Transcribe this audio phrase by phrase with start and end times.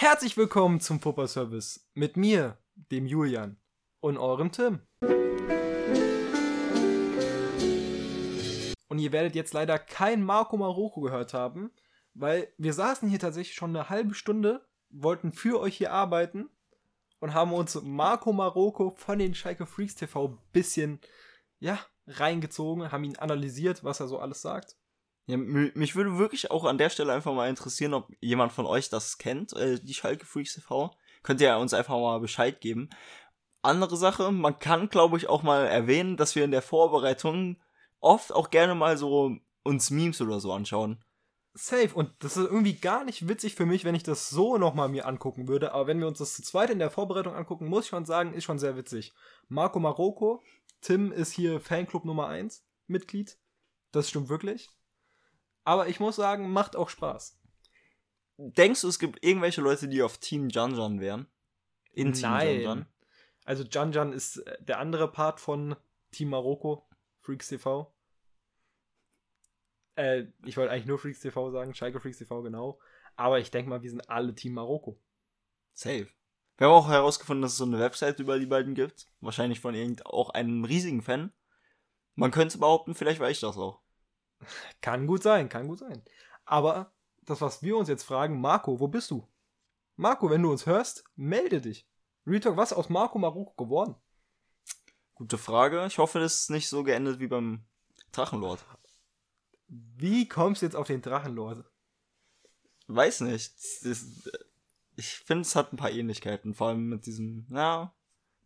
[0.00, 3.56] Herzlich willkommen zum Football Service mit mir, dem Julian
[3.98, 4.78] und eurem Tim.
[8.86, 11.72] Und ihr werdet jetzt leider kein Marco Maroko gehört haben,
[12.14, 16.48] weil wir saßen hier tatsächlich schon eine halbe Stunde, wollten für euch hier arbeiten
[17.18, 21.00] und haben uns Marco Maroko von den Schalke Freaks TV bisschen,
[21.58, 21.76] ja,
[22.06, 24.76] reingezogen, haben ihn analysiert, was er so alles sagt.
[25.28, 28.88] Ja, mich würde wirklich auch an der Stelle einfach mal interessieren, ob jemand von euch
[28.88, 30.90] das kennt, äh, die Schalke Freaks TV.
[31.22, 32.88] Könnt ihr uns einfach mal Bescheid geben.
[33.60, 37.60] Andere Sache, man kann, glaube ich, auch mal erwähnen, dass wir in der Vorbereitung
[38.00, 41.04] oft auch gerne mal so uns Memes oder so anschauen.
[41.52, 41.94] Safe.
[41.94, 45.04] Und das ist irgendwie gar nicht witzig für mich, wenn ich das so nochmal mir
[45.04, 45.72] angucken würde.
[45.72, 48.32] Aber wenn wir uns das zu zweit in der Vorbereitung angucken, muss ich schon sagen,
[48.32, 49.12] ist schon sehr witzig.
[49.48, 50.42] Marco Maroko,
[50.80, 53.36] Tim ist hier Fanclub Nummer 1 Mitglied.
[53.92, 54.70] Das stimmt wirklich.
[55.68, 57.38] Aber ich muss sagen, macht auch Spaß.
[58.38, 61.26] Denkst du, es gibt irgendwelche Leute, die auf Team Janjan wären?
[61.92, 62.60] In Team Nein.
[62.60, 62.86] Janjan?
[63.44, 65.76] Also Janjan ist äh, der andere Part von
[66.10, 66.88] Team Maroko,
[67.20, 67.94] Freaks TV.
[69.96, 72.80] Äh, ich wollte eigentlich nur Freaks TV sagen, Schalke Freaks TV, genau.
[73.16, 74.98] Aber ich denke mal, wir sind alle Team Marokko.
[75.74, 76.08] Safe.
[76.56, 79.12] Wir haben auch herausgefunden, dass es so eine Website über die beiden gibt.
[79.20, 81.30] Wahrscheinlich von irgend auch einem riesigen Fan.
[82.14, 83.82] Man könnte behaupten, vielleicht war ich das auch.
[84.80, 86.02] Kann gut sein, kann gut sein.
[86.44, 89.26] Aber das, was wir uns jetzt fragen, Marco, wo bist du?
[89.96, 91.86] Marco, wenn du uns hörst, melde dich.
[92.26, 93.96] Retalk, was aus Marco Marokko geworden?
[95.14, 95.84] Gute Frage.
[95.86, 97.64] Ich hoffe, das ist nicht so geendet wie beim
[98.12, 98.64] Drachenlord.
[99.66, 101.64] Wie kommst du jetzt auf den Drachenlord?
[102.86, 103.52] Weiß nicht.
[104.96, 106.54] ich finde, es hat ein paar Ähnlichkeiten.
[106.54, 107.92] Vor allem mit diesem, ja,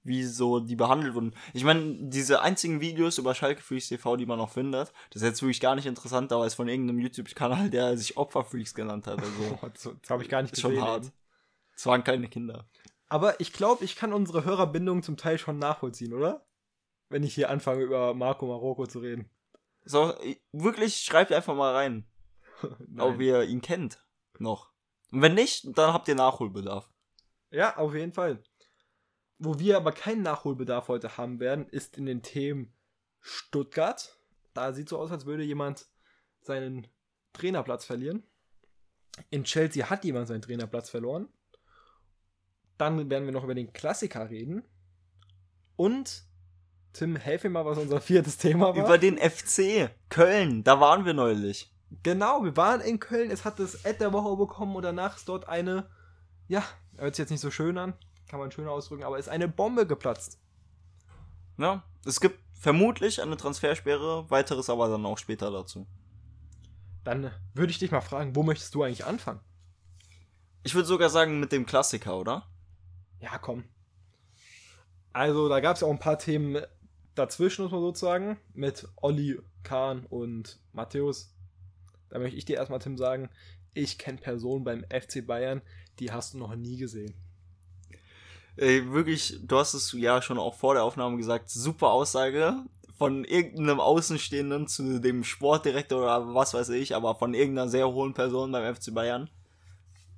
[0.05, 1.35] wie so die behandelt wurden.
[1.53, 5.29] Ich meine, diese einzigen Videos über Schalke Freaks TV, die man noch findet, das ist
[5.29, 9.21] jetzt wirklich gar nicht interessant, aber ist von irgendeinem YouTube-Kanal, der sich Opferfreaks genannt hat.
[9.21, 10.77] Also, das, das habe ich gar nicht gesehen.
[10.77, 11.13] Schon hart.
[11.75, 12.69] Es waren keine Kinder.
[13.09, 16.47] Aber ich glaube, ich kann unsere Hörerbindung zum Teil schon nachvollziehen, oder?
[17.09, 19.31] Wenn ich hier anfange, über Marco Marokko zu reden.
[19.85, 20.15] So,
[20.53, 22.07] wirklich, schreibt einfach mal rein.
[22.99, 24.05] ob ihr ihn kennt.
[24.39, 24.71] Noch.
[25.11, 26.89] Und wenn nicht, dann habt ihr Nachholbedarf.
[27.51, 28.43] Ja, auf jeden Fall.
[29.45, 32.73] Wo wir aber keinen Nachholbedarf heute haben werden, ist in den Themen
[33.19, 34.17] Stuttgart.
[34.55, 35.87] Da sieht so aus, als würde jemand
[36.43, 36.87] seinen
[37.33, 38.23] Trainerplatz verlieren.
[39.31, 41.29] In Chelsea hat jemand seinen Trainerplatz verloren.
[42.79, 44.63] Dann werden wir noch über den Klassiker reden.
[45.75, 46.23] Und
[46.93, 48.85] Tim, helf mir mal, was unser viertes Thema war.
[48.85, 51.75] Über den FC Köln, da waren wir neulich.
[52.05, 53.33] Genau, wir waren in Köln.
[53.33, 55.91] Es hat das Ad der Woche bekommen und danach ist dort eine,
[56.47, 56.63] ja,
[56.97, 57.95] hört sich jetzt nicht so schön an,
[58.29, 60.39] kann man schöner ausdrücken, aber ist eine Bombe geplatzt.
[61.59, 65.87] Ja, es gibt vermutlich eine Transfersperre, weiteres aber dann auch später dazu.
[67.05, 69.41] Dann würde ich dich mal fragen, wo möchtest du eigentlich anfangen?
[70.63, 72.47] Ich würde sogar sagen mit dem Klassiker, oder?
[73.21, 73.65] Ja, komm.
[75.13, 76.63] Also, da gab es ja auch ein paar Themen
[77.15, 81.35] dazwischen, muss man sozusagen, mit Olli, Kahn und Matthäus.
[82.09, 83.29] Da möchte ich dir erstmal, Tim, sagen,
[83.75, 85.63] ich kenne Personen beim FC Bayern,
[85.99, 87.15] die hast du noch nie gesehen.
[88.57, 92.65] Ey, wirklich, du hast es ja schon auch vor der Aufnahme gesagt, super Aussage
[92.99, 98.15] von irgendeinem Außenstehenden zu dem Sportdirektor oder was weiß ich, aber von irgendeiner sehr hohen
[98.15, 99.31] Person beim FC Bayern.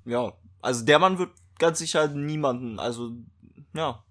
[0.03, 3.11] Ja, also der Mann wird ganz sicher niemanden, also
[3.73, 4.03] ja,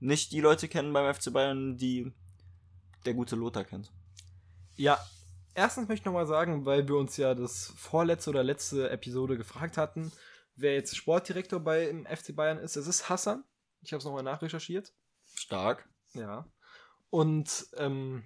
[0.00, 2.12] nicht die Leute kennen beim FC Bayern, die
[3.04, 3.92] der gute Lothar kennt.
[4.76, 4.98] Ja,
[5.54, 9.76] erstens möchte ich nochmal sagen, weil wir uns ja das vorletzte oder letzte Episode gefragt
[9.76, 10.12] hatten,
[10.56, 12.76] wer jetzt Sportdirektor bei im FC Bayern ist.
[12.76, 13.44] Es ist Hassan.
[13.82, 14.92] Ich habe es nochmal nachrecherchiert.
[15.34, 15.88] Stark.
[16.14, 16.46] Ja.
[17.10, 18.24] Und, ähm,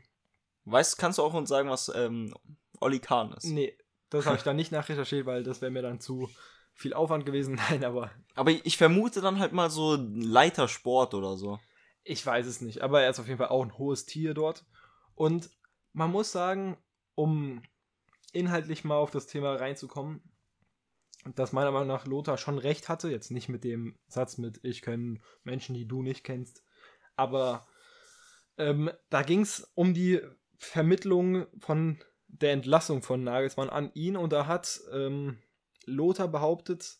[0.66, 2.34] Weißt, kannst du auch uns sagen, was ähm,
[2.80, 3.44] Olli Kahn ist?
[3.44, 3.78] Nee,
[4.10, 6.28] das habe ich dann nicht nachrecherchiert, weil das wäre mir dann zu
[6.74, 7.54] viel Aufwand gewesen.
[7.70, 8.10] Nein, aber.
[8.34, 11.60] Aber ich vermute dann halt mal so Leitersport oder so.
[12.02, 14.64] Ich weiß es nicht, aber er ist auf jeden Fall auch ein hohes Tier dort.
[15.14, 15.50] Und
[15.92, 16.76] man muss sagen,
[17.14, 17.62] um
[18.32, 20.20] inhaltlich mal auf das Thema reinzukommen,
[21.34, 24.82] dass meiner Meinung nach Lothar schon recht hatte, jetzt nicht mit dem Satz mit ich
[24.82, 26.62] kenne Menschen, die du nicht kennst,
[27.16, 27.66] aber
[28.58, 30.20] ähm, da ging es um die
[30.58, 35.38] Vermittlung von der Entlassung von Nagelsmann an ihn und da hat ähm,
[35.84, 36.98] Lothar behauptet,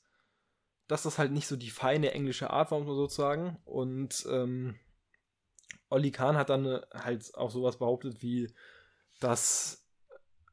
[0.88, 4.78] dass das halt nicht so die feine englische Art war, man sozusagen, und ähm,
[5.88, 8.52] Olli Kahn hat dann äh, halt auch sowas behauptet wie,
[9.20, 9.86] dass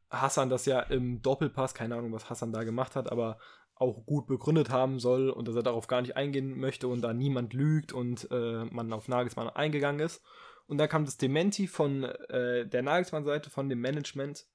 [0.10, 3.40] Hassan das ja im Doppelpass, keine Ahnung, was Hassan da gemacht hat, aber
[3.84, 7.14] auch gut begründet haben soll und dass er darauf gar nicht eingehen möchte und da
[7.14, 10.24] niemand lügt und äh, man auf Nagelsmann eingegangen ist.
[10.66, 14.48] Und dann kam das Dementi von äh, der Nagelsmann-Seite, von dem Management,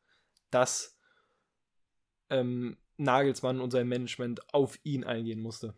[0.50, 0.98] dass
[2.30, 5.74] ähm, Nagelsmann und sein Management auf ihn eingehen musste.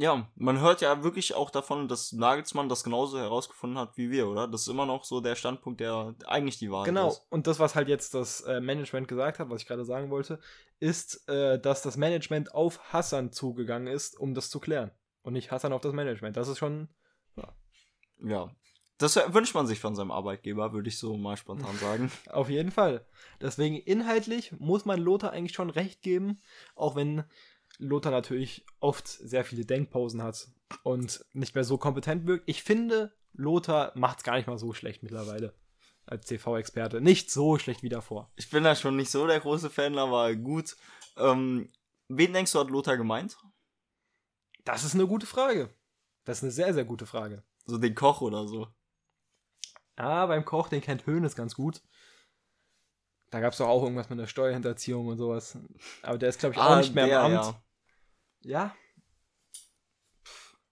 [0.00, 4.28] Ja, man hört ja wirklich auch davon, dass Nagelsmann das genauso herausgefunden hat wie wir,
[4.28, 4.46] oder?
[4.46, 7.08] Das ist immer noch so der Standpunkt, der eigentlich die Wahrheit genau.
[7.08, 7.16] ist.
[7.16, 10.10] Genau, und das, was halt jetzt das äh, Management gesagt hat, was ich gerade sagen
[10.10, 10.38] wollte,
[10.78, 14.92] ist, äh, dass das Management auf Hassan zugegangen ist, um das zu klären.
[15.22, 16.36] Und nicht Hassan auf das Management.
[16.36, 16.88] Das ist schon.
[17.34, 17.52] Ja.
[18.22, 18.50] ja.
[18.98, 22.12] Das wünscht man sich von seinem Arbeitgeber, würde ich so mal spontan sagen.
[22.30, 23.04] auf jeden Fall.
[23.40, 26.40] Deswegen inhaltlich muss man Lothar eigentlich schon recht geben,
[26.76, 27.24] auch wenn
[27.78, 30.48] Lothar natürlich oft sehr viele Denkpausen hat
[30.82, 32.48] und nicht mehr so kompetent wirkt.
[32.48, 35.54] Ich finde, Lothar macht es gar nicht mal so schlecht mittlerweile
[36.06, 37.00] als TV-Experte.
[37.00, 38.32] Nicht so schlecht wie davor.
[38.36, 40.76] Ich bin da schon nicht so der große Fan, aber gut.
[41.16, 41.70] Ähm,
[42.08, 43.36] wen denkst du, hat Lothar gemeint?
[44.64, 45.70] Das ist eine gute Frage.
[46.24, 47.42] Das ist eine sehr, sehr gute Frage.
[47.66, 48.68] So den Koch oder so.
[49.96, 51.82] Ah, beim Koch, den kennt Höhnes ganz gut.
[53.30, 55.58] Da gab es doch auch irgendwas mit der Steuerhinterziehung und sowas.
[56.02, 57.44] Aber der ist, glaube ich, auch ah, nicht mehr der, im Amt.
[57.46, 57.62] Ja.
[58.40, 58.74] Ja.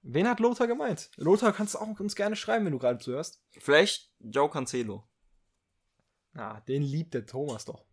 [0.03, 1.11] Wen hat Lothar gemeint?
[1.17, 3.43] Lothar, kannst du auch uns gerne schreiben, wenn du gerade zuhörst.
[3.59, 5.09] Vielleicht Joe Cancelo.
[6.35, 7.85] Ah, den liebt der Thomas doch.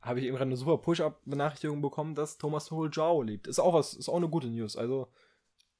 [0.00, 3.46] Habe ich eben gerade eine super Push-Up-Benachrichtigung bekommen, dass Thomas Tuchel Joe liebt.
[3.46, 4.76] Ist auch was, ist auch eine gute News.
[4.76, 5.12] Also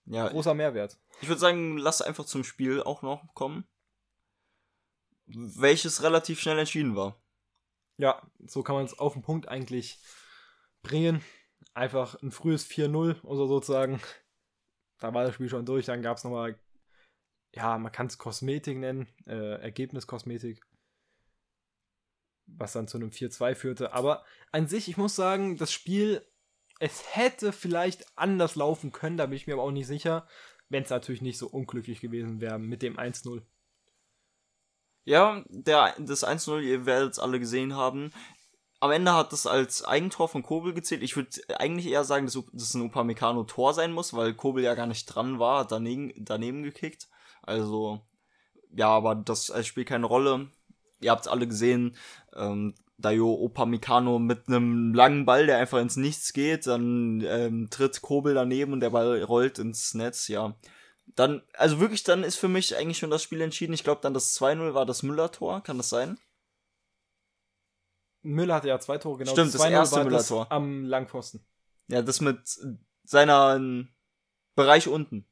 [0.07, 0.99] ja, großer Mehrwert.
[1.23, 3.67] Ich würde sagen, lass einfach zum Spiel auch noch kommen.
[5.27, 7.23] Welches relativ schnell entschieden war.
[7.97, 9.99] Ja, so kann man es auf den Punkt eigentlich
[10.83, 11.23] bringen
[11.75, 14.01] einfach ein frühes 4-0 oder sozusagen.
[14.99, 15.87] Da war das Spiel schon durch.
[15.87, 16.59] Dann gab es nochmal,
[17.53, 20.65] ja, man kann es Kosmetik nennen, äh, Ergebniskosmetik,
[22.47, 23.93] was dann zu einem 4-2 führte.
[23.93, 26.27] Aber an sich, ich muss sagen, das Spiel,
[26.81, 30.27] es hätte vielleicht anders laufen können, da bin ich mir aber auch nicht sicher,
[30.69, 33.43] wenn es natürlich nicht so unglücklich gewesen wäre mit dem 1-0.
[35.05, 38.11] Ja, der, das 1-0, ihr werdet es alle gesehen haben
[38.85, 41.03] am Ende hat das als Eigentor von Kobel gezählt.
[41.03, 44.87] Ich würde eigentlich eher sagen, dass das ein Upamecano-Tor sein muss, weil Kobel ja gar
[44.87, 47.09] nicht dran war, daneben, daneben gekickt.
[47.43, 48.03] Also,
[48.77, 50.51] ja, aber das spielt keine Rolle.
[51.01, 51.97] Ihr habt es alle gesehen.
[52.37, 58.03] Ähm, Dayo Upamecano mit einem langen Ball, der einfach ins Nichts geht, dann ähm, tritt
[58.03, 60.55] Kobel daneben und der Ball rollt ins Netz, ja.
[61.17, 63.73] Dann, also wirklich, dann ist für mich eigentlich schon das Spiel entschieden.
[63.73, 66.19] Ich glaube, dann das 2-0 war das Müller-Tor, kann das sein?
[68.25, 69.33] Müller hatte ja zwei Tore, genau.
[69.33, 70.51] Stimmt, das erste Müller-Tor.
[70.51, 71.47] Am Langpfosten.
[71.89, 72.41] Ja, das mit
[73.05, 73.61] seiner
[74.55, 75.29] Bereich unten.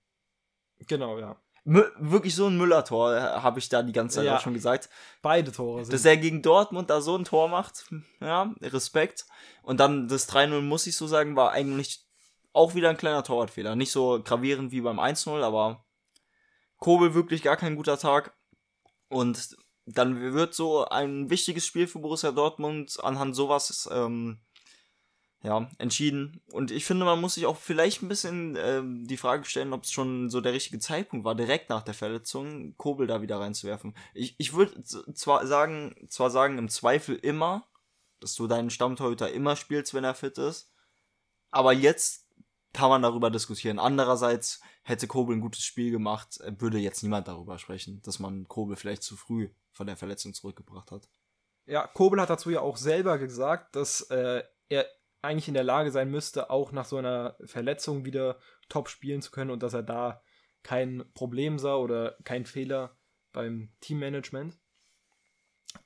[0.87, 1.41] Genau, ja.
[1.65, 4.37] M wirklich so ein Müller-Tor, habe ich da die ganze Zeit ja.
[4.37, 4.91] auch schon gesagt.
[5.23, 5.93] Beide Tore sind.
[5.95, 7.87] Dass er gegen Dortmund da so ein Tor macht,
[8.21, 9.27] ja, Respekt.
[9.63, 12.05] Und dann das 3-0, muss ich so sagen, war eigentlich
[12.53, 13.77] auch wieder ein kleiner Torwartfehler.
[13.77, 15.87] Nicht so gravierend wie beim 1-0, aber
[16.79, 18.37] Kobel wirklich gar kein guter Tag.
[19.09, 19.57] Und
[19.87, 24.39] dann wird so ein wichtiges Spiel für Borussia Dortmund anhand sowas ähm,
[25.43, 26.41] ja, entschieden.
[26.53, 29.83] Und ich finde, man muss sich auch vielleicht ein bisschen ähm, die Frage stellen, ob
[29.83, 33.95] es schon so der richtige Zeitpunkt war, direkt nach der Verletzung Kobel da wieder reinzuwerfen.
[34.15, 37.67] Ich, ich würde zwar sagen, zwar sagen, im Zweifel immer,
[38.21, 40.71] dass du deinen Stammtorhüter immer spielst, wenn er fit ist.
[41.51, 42.27] Aber jetzt
[42.73, 43.79] kann man darüber diskutieren.
[43.79, 48.77] Andererseits hätte Kobel ein gutes Spiel gemacht, würde jetzt niemand darüber sprechen, dass man Kobel
[48.77, 51.09] vielleicht zu früh von der Verletzung zurückgebracht hat.
[51.67, 54.87] Ja, Kobel hat dazu ja auch selber gesagt, dass äh, er
[55.21, 58.39] eigentlich in der Lage sein müsste, auch nach so einer Verletzung wieder
[58.69, 60.23] top spielen zu können und dass er da
[60.63, 62.97] kein Problem sah oder kein Fehler
[63.33, 64.59] beim Teammanagement.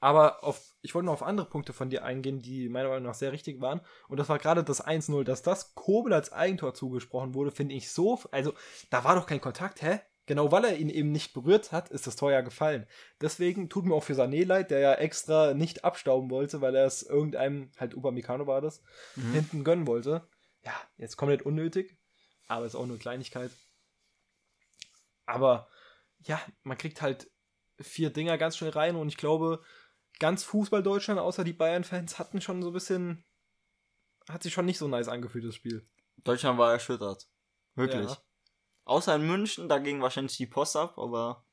[0.00, 3.14] Aber auf, ich wollte noch auf andere Punkte von dir eingehen, die meiner Meinung nach
[3.14, 3.80] sehr richtig waren.
[4.08, 7.90] Und das war gerade das 1-0, dass das Kobel als Eigentor zugesprochen wurde, finde ich
[7.90, 8.20] so.
[8.30, 8.52] Also,
[8.90, 10.00] da war doch kein Kontakt, hä?
[10.26, 12.86] Genau weil er ihn eben nicht berührt hat, ist das Tor ja gefallen.
[13.20, 16.84] Deswegen tut mir auch für Sané leid, der ja extra nicht abstauben wollte, weil er
[16.84, 18.82] es irgendeinem, halt Upamecano war das,
[19.14, 19.32] mhm.
[19.32, 20.26] hinten gönnen wollte.
[20.64, 21.96] Ja, jetzt komplett unnötig,
[22.48, 23.52] aber ist auch nur Kleinigkeit.
[25.26, 25.68] Aber
[26.18, 27.30] ja, man kriegt halt
[27.80, 29.62] vier Dinger ganz schnell rein und ich glaube,
[30.18, 33.24] ganz Fußball Deutschland, außer die Bayern-Fans, hatten schon so ein bisschen,
[34.28, 35.88] hat sich schon nicht so nice angefühlt, das Spiel.
[36.24, 37.28] Deutschland war erschüttert.
[37.74, 38.08] Wirklich.
[38.08, 38.18] Ja.
[38.84, 41.44] Außer in München, da ging wahrscheinlich die Post ab, aber.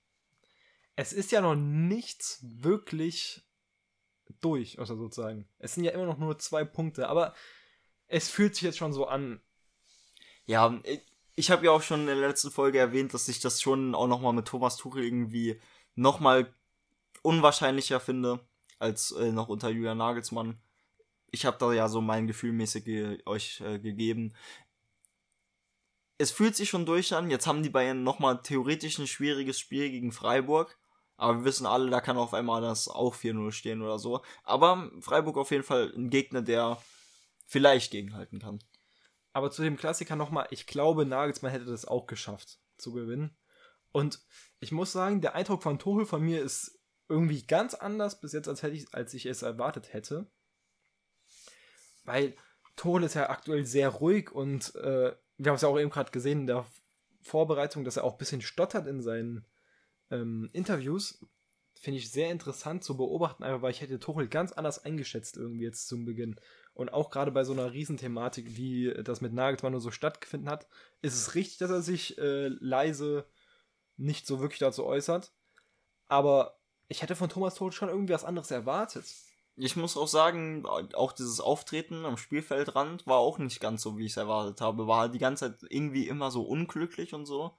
[0.96, 3.42] Es ist ja noch nichts wirklich
[4.40, 5.50] durch, also sozusagen.
[5.58, 7.34] Es sind ja immer noch nur zwei Punkte, aber
[8.08, 9.42] es fühlt sich jetzt schon so an.
[10.46, 10.80] Ja,
[11.36, 14.08] ich habe ja auch schon in der letzten Folge erwähnt, dass ich das schon auch
[14.08, 15.60] nochmal mit Thomas Tuchel irgendwie
[15.96, 16.54] nochmal
[17.22, 18.40] unwahrscheinlicher finde,
[18.80, 20.60] als äh, noch unter Julian Nagelsmann.
[21.32, 24.34] Ich habe da ja so mein Gefühl mäßig ge euch äh, gegeben
[26.18, 27.30] es fühlt sich schon durch an.
[27.30, 30.78] Jetzt haben die Bayern nochmal theoretisch ein schwieriges Spiel gegen Freiburg.
[31.18, 34.22] Aber wir wissen alle, da kann auf einmal das auch 4-0 stehen oder so.
[34.44, 36.82] Aber Freiburg auf jeden Fall ein Gegner, der
[37.46, 38.60] vielleicht gegenhalten kann.
[39.32, 43.36] Aber zu dem Klassiker nochmal, ich glaube, Nagelsmann hätte das auch geschafft zu gewinnen.
[43.94, 44.20] Und
[44.60, 48.50] ich muss sagen, der Eindruck von Tuchel von mir ist irgendwie ganz anders bis jetzt,
[48.50, 50.28] als, hätte ich, als ich es erwartet hätte.
[52.04, 52.36] Weil
[52.76, 56.12] Tuchel ist ja aktuell sehr ruhig und äh, wir haben es ja auch eben gerade
[56.12, 56.66] gesehen in der
[57.22, 59.46] Vorbereitung, dass er auch ein bisschen stottert in seinen
[60.10, 61.24] ähm, Interviews.
[61.80, 65.66] Finde ich sehr interessant zu beobachten, einfach weil ich hätte Tuchel ganz anders eingeschätzt irgendwie
[65.66, 66.40] jetzt zum Beginn.
[66.74, 70.68] Und auch gerade bei so einer Riesenthematik, wie das mit Nagelsmann nur so stattgefunden hat,
[71.02, 73.28] ist es richtig, dass er sich äh, leise
[73.98, 75.32] nicht so wirklich dazu äußert.
[76.08, 76.58] Aber
[76.88, 79.06] ich hätte von Thomas Tuchel schon irgendwie was anderes erwartet.
[79.56, 84.06] Ich muss auch sagen, auch dieses Auftreten am Spielfeldrand war auch nicht ganz so, wie
[84.06, 84.88] ich es erwartet habe.
[84.88, 87.56] War die ganze Zeit irgendwie immer so unglücklich und so.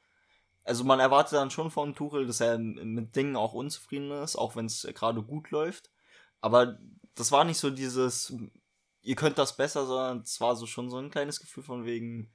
[0.65, 4.57] Also man erwartet dann schon von Tuchel, dass er mit Dingen auch unzufrieden ist, auch
[4.57, 5.91] wenn es gerade gut läuft.
[6.41, 6.79] Aber
[7.15, 8.35] das war nicht so dieses,
[9.03, 12.33] ihr könnt das besser, sondern es war so schon so ein kleines Gefühl von wegen,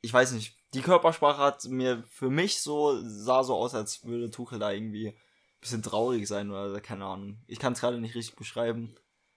[0.00, 4.30] ich weiß nicht, die Körpersprache hat mir für mich so, sah so aus, als würde
[4.30, 7.42] Tuchel da irgendwie ein bisschen traurig sein oder keine Ahnung.
[7.46, 8.94] Ich kann es gerade nicht richtig beschreiben.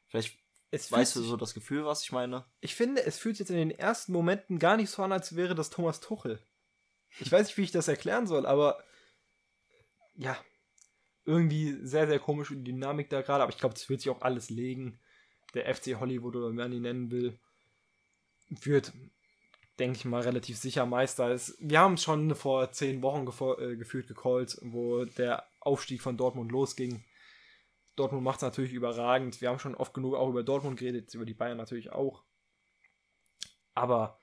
[0.08, 0.38] Vielleicht
[0.72, 2.46] es weißt du so das Gefühl, was ich meine?
[2.62, 5.36] Ich finde, es fühlt sich jetzt in den ersten Momenten gar nicht so an, als
[5.36, 6.40] wäre das Thomas Tuchel.
[7.20, 8.82] Ich weiß nicht, wie ich das erklären soll, aber
[10.16, 10.38] ja,
[11.26, 14.22] irgendwie sehr, sehr komisch die Dynamik da gerade, aber ich glaube, das wird sich auch
[14.22, 15.00] alles legen.
[15.54, 17.38] Der FC Hollywood oder wie man ihn nennen will,
[18.48, 18.94] wird,
[19.80, 21.32] denke ich mal, relativ sicher Meister.
[21.32, 21.56] Ist.
[21.60, 26.52] Wir haben es schon vor zehn Wochen äh, gefühlt gecallt, wo der Aufstieg von Dortmund
[26.52, 27.04] losging.
[27.96, 29.42] Dortmund macht es natürlich überragend.
[29.42, 32.24] Wir haben schon oft genug auch über Dortmund geredet, über die Bayern natürlich auch.
[33.74, 34.20] Aber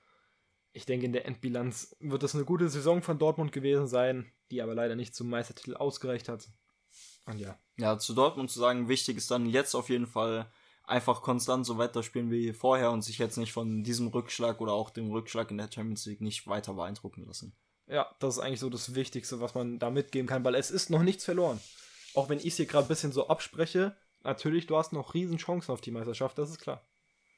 [0.73, 4.61] ich denke, in der Endbilanz wird es eine gute Saison von Dortmund gewesen sein, die
[4.61, 6.47] aber leider nicht zum Meistertitel ausgereicht hat.
[7.25, 7.59] Und ja.
[7.77, 10.51] Ja, zu Dortmund zu sagen, wichtig ist dann jetzt auf jeden Fall
[10.89, 14.89] einfach konstant so weiterspielen wie vorher und sich jetzt nicht von diesem Rückschlag oder auch
[14.89, 17.55] dem Rückschlag in der Champions League nicht weiter beeindrucken lassen.
[17.87, 20.89] Ja, das ist eigentlich so das Wichtigste, was man da mitgeben kann, weil es ist
[20.89, 21.59] noch nichts verloren.
[22.13, 25.37] Auch wenn ich es hier gerade ein bisschen so abspreche, natürlich, du hast noch riesen
[25.37, 26.83] Chancen auf die Meisterschaft, das ist klar.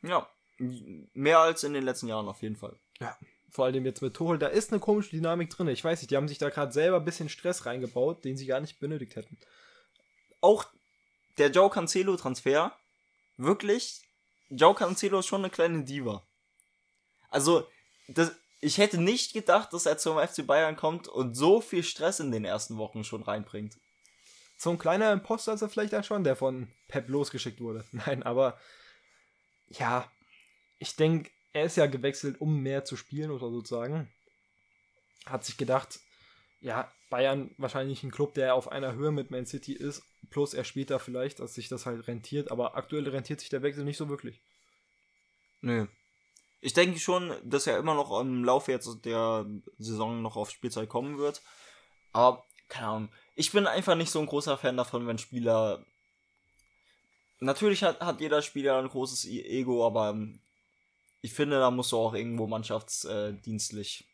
[0.02, 0.28] Ja,
[0.58, 2.78] mehr als in den letzten Jahren auf jeden Fall.
[3.00, 3.18] Ja,
[3.50, 5.68] vor allem jetzt mit Tuchel, da ist eine komische Dynamik drin.
[5.68, 8.46] Ich weiß nicht, die haben sich da gerade selber ein bisschen Stress reingebaut, den sie
[8.46, 9.38] gar nicht benötigt hätten.
[10.40, 10.66] Auch
[11.38, 12.74] der Joe Cancelo-Transfer,
[13.42, 14.02] wirklich,
[14.50, 16.26] Joe Cancelo ist schon eine kleine Diva.
[17.30, 17.68] Also,
[18.08, 22.20] das, ich hätte nicht gedacht, dass er zum FC Bayern kommt und so viel Stress
[22.20, 23.78] in den ersten Wochen schon reinbringt.
[24.58, 27.86] So ein kleiner Imposter ist er vielleicht dann schon, der von Pep losgeschickt wurde.
[27.92, 28.60] Nein, aber
[29.70, 30.12] ja,
[30.78, 34.12] ich denke, er ist ja gewechselt, um mehr zu spielen oder sozusagen.
[35.26, 36.00] Hat sich gedacht,
[36.60, 40.64] ja, Bayern wahrscheinlich ein Club, der auf einer Höhe mit Man City ist, plus er
[40.64, 43.98] spielt da vielleicht, dass sich das halt rentiert, aber aktuell rentiert sich der Wechsel nicht
[43.98, 44.40] so wirklich.
[45.62, 45.86] Nö.
[46.62, 49.46] Ich denke schon, dass er immer noch im Laufe jetzt der
[49.78, 51.42] Saison noch auf Spielzeit kommen wird.
[52.14, 53.10] Aber, keine Ahnung.
[53.36, 55.86] Ich bin einfach nicht so ein großer Fan davon, wenn Spieler.
[57.40, 60.16] Natürlich hat, hat jeder Spieler ein großes Ego, aber
[61.22, 64.06] ich finde, da musst du auch irgendwo mannschaftsdienstlich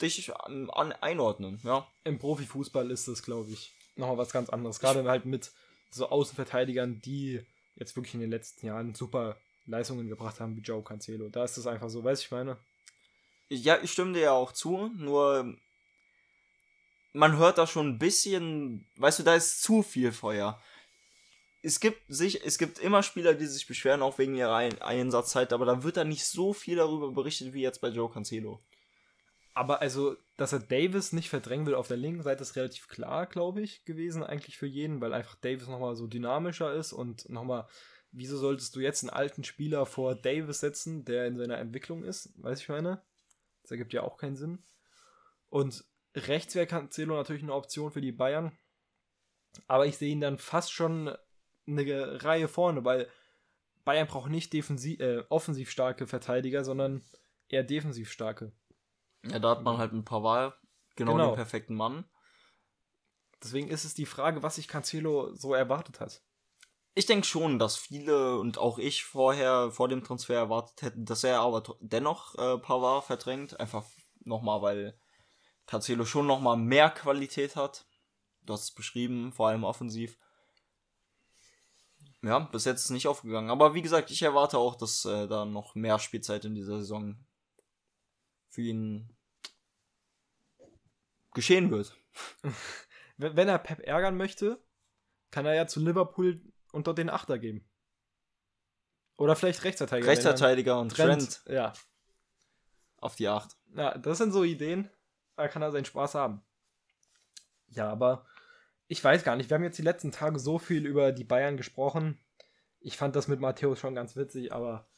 [0.00, 1.86] dich einordnen, ja.
[2.04, 4.80] Im Profifußball ist das, glaube ich, nochmal was ganz anderes.
[4.80, 5.50] Gerade halt mit
[5.90, 7.44] so Außenverteidigern, die
[7.76, 9.36] jetzt wirklich in den letzten Jahren super
[9.66, 11.28] Leistungen gebracht haben, wie Joe Cancelo.
[11.28, 12.56] Da ist es einfach so, weißt du, ich meine?
[13.48, 15.56] Ja, ich stimme dir ja auch zu, nur
[17.12, 20.60] man hört da schon ein bisschen, weißt du, da ist zu viel Feuer
[21.62, 25.66] es gibt sich, es gibt immer Spieler, die sich beschweren, auch wegen ihrer Einsatzzeit, aber
[25.66, 28.60] da wird da nicht so viel darüber berichtet wie jetzt bei Joe Cancelo.
[29.58, 33.26] Aber also, dass er Davis nicht verdrängen will auf der linken Seite, ist relativ klar,
[33.26, 37.66] glaube ich, gewesen, eigentlich für jeden, weil einfach Davis nochmal so dynamischer ist und nochmal,
[38.12, 42.32] wieso solltest du jetzt einen alten Spieler vor Davis setzen, der in seiner Entwicklung ist?
[42.40, 43.02] Weiß ich meine?
[43.62, 44.62] Das ergibt ja auch keinen Sinn.
[45.48, 45.84] Und
[46.14, 48.56] rechts wäre Cancelo natürlich eine Option für die Bayern.
[49.66, 51.12] Aber ich sehe ihn dann fast schon
[51.66, 53.08] eine Reihe vorne, weil
[53.84, 57.02] Bayern braucht nicht defensiv, äh, offensiv starke Verteidiger, sondern
[57.48, 58.52] eher defensiv starke.
[59.24, 60.54] Ja, da hat man halt ein paar Wahl,
[60.96, 61.30] genau, genau.
[61.30, 62.04] den perfekten Mann.
[63.42, 66.22] Deswegen ist es die Frage, was sich Cancelo so erwartet hat.
[66.94, 71.22] Ich denke schon, dass viele und auch ich vorher vor dem Transfer erwartet hätten, dass
[71.22, 73.60] er aber dennoch äh, Pavard verdrängt.
[73.60, 73.84] Einfach
[74.24, 74.98] nochmal, weil
[75.66, 77.86] Cancelo schon nochmal mehr Qualität hat.
[78.42, 80.18] Du hast es beschrieben, vor allem offensiv.
[82.22, 83.50] Ja, bis jetzt ist nicht aufgegangen.
[83.50, 87.24] Aber wie gesagt, ich erwarte auch, dass äh, da noch mehr Spielzeit in dieser Saison
[88.58, 89.08] für ihn
[91.32, 91.96] geschehen wird.
[93.16, 94.60] Wenn er Pep ärgern möchte,
[95.30, 97.64] kann er ja zu Liverpool unter den Achter geben.
[99.16, 100.08] Oder vielleicht Rechtsverteidiger.
[100.10, 101.72] Rechtsverteidiger und dann Trent Ja.
[102.96, 103.56] auf die 8.
[103.76, 104.90] ja, das sind so Ideen.
[105.36, 106.42] Da kann er seinen Spaß haben.
[107.68, 108.26] Ja, aber
[108.88, 109.50] ich weiß gar nicht.
[109.50, 112.18] Wir haben jetzt die letzten Tage so viel über die Bayern gesprochen.
[112.80, 114.88] Ich fand das mit Matthäus schon ganz witzig, aber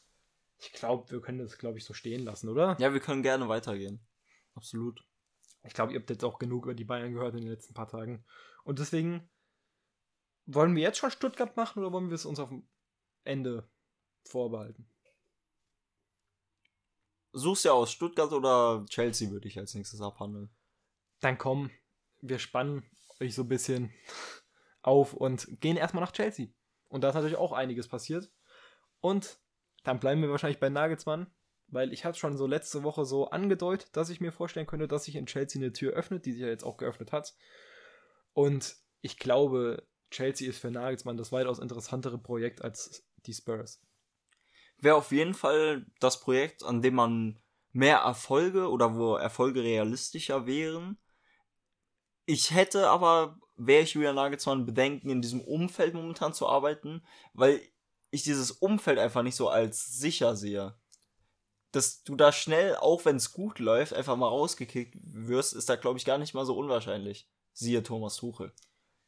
[0.61, 2.77] ich glaube, wir können das, glaube ich, so stehen lassen, oder?
[2.79, 4.05] Ja, wir können gerne weitergehen.
[4.53, 5.03] Absolut.
[5.63, 7.87] Ich glaube, ihr habt jetzt auch genug über die Bayern gehört in den letzten paar
[7.87, 8.23] Tagen.
[8.63, 9.29] Und deswegen
[10.45, 12.67] wollen wir jetzt schon Stuttgart machen oder wollen wir es uns auf dem
[13.23, 13.69] Ende
[14.25, 14.87] vorbehalten?
[17.33, 20.53] Suchst ja aus Stuttgart oder Chelsea würde ich als nächstes abhandeln.
[21.21, 21.71] Dann komm,
[22.21, 22.83] wir spannen
[23.19, 23.93] euch so ein bisschen
[24.81, 26.47] auf und gehen erstmal nach Chelsea.
[26.89, 28.31] Und da ist natürlich auch einiges passiert.
[28.99, 29.39] Und
[29.83, 31.27] dann bleiben wir wahrscheinlich bei Nagelsmann,
[31.67, 35.05] weil ich habe schon so letzte Woche so angedeutet, dass ich mir vorstellen könnte, dass
[35.05, 37.33] sich in Chelsea eine Tür öffnet, die sich ja jetzt auch geöffnet hat.
[38.33, 43.81] Und ich glaube, Chelsea ist für Nagelsmann das weitaus interessantere Projekt als die Spurs.
[44.77, 47.39] Wäre auf jeden Fall das Projekt, an dem man
[47.71, 50.97] mehr Erfolge oder wo Erfolge realistischer wären.
[52.25, 57.61] Ich hätte aber, wäre ich Julian Nagelsmann, Bedenken, in diesem Umfeld momentan zu arbeiten, weil
[58.11, 60.75] ich dieses Umfeld einfach nicht so als sicher sehe.
[61.71, 65.77] Dass du da schnell, auch wenn es gut läuft, einfach mal rausgekickt wirst, ist da,
[65.77, 67.29] glaube ich, gar nicht mal so unwahrscheinlich.
[67.53, 68.51] Siehe Thomas Tuchel.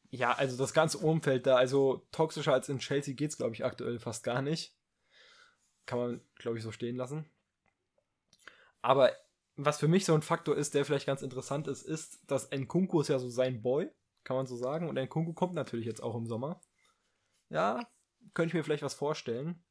[0.09, 3.99] Ja, also das ganze Umfeld da, also toxischer als in Chelsea geht's, glaube ich, aktuell
[3.99, 4.77] fast gar nicht.
[5.85, 7.25] Kann man, glaube ich, so stehen lassen.
[8.81, 9.11] Aber
[9.55, 13.01] was für mich so ein Faktor ist, der vielleicht ganz interessant ist, ist, dass Nkunku
[13.01, 13.89] ist ja so sein Boy,
[14.23, 14.87] kann man so sagen.
[14.87, 16.61] Und Nkunku kommt natürlich jetzt auch im Sommer.
[17.49, 17.85] Ja,
[18.33, 19.63] könnte ich mir vielleicht was vorstellen.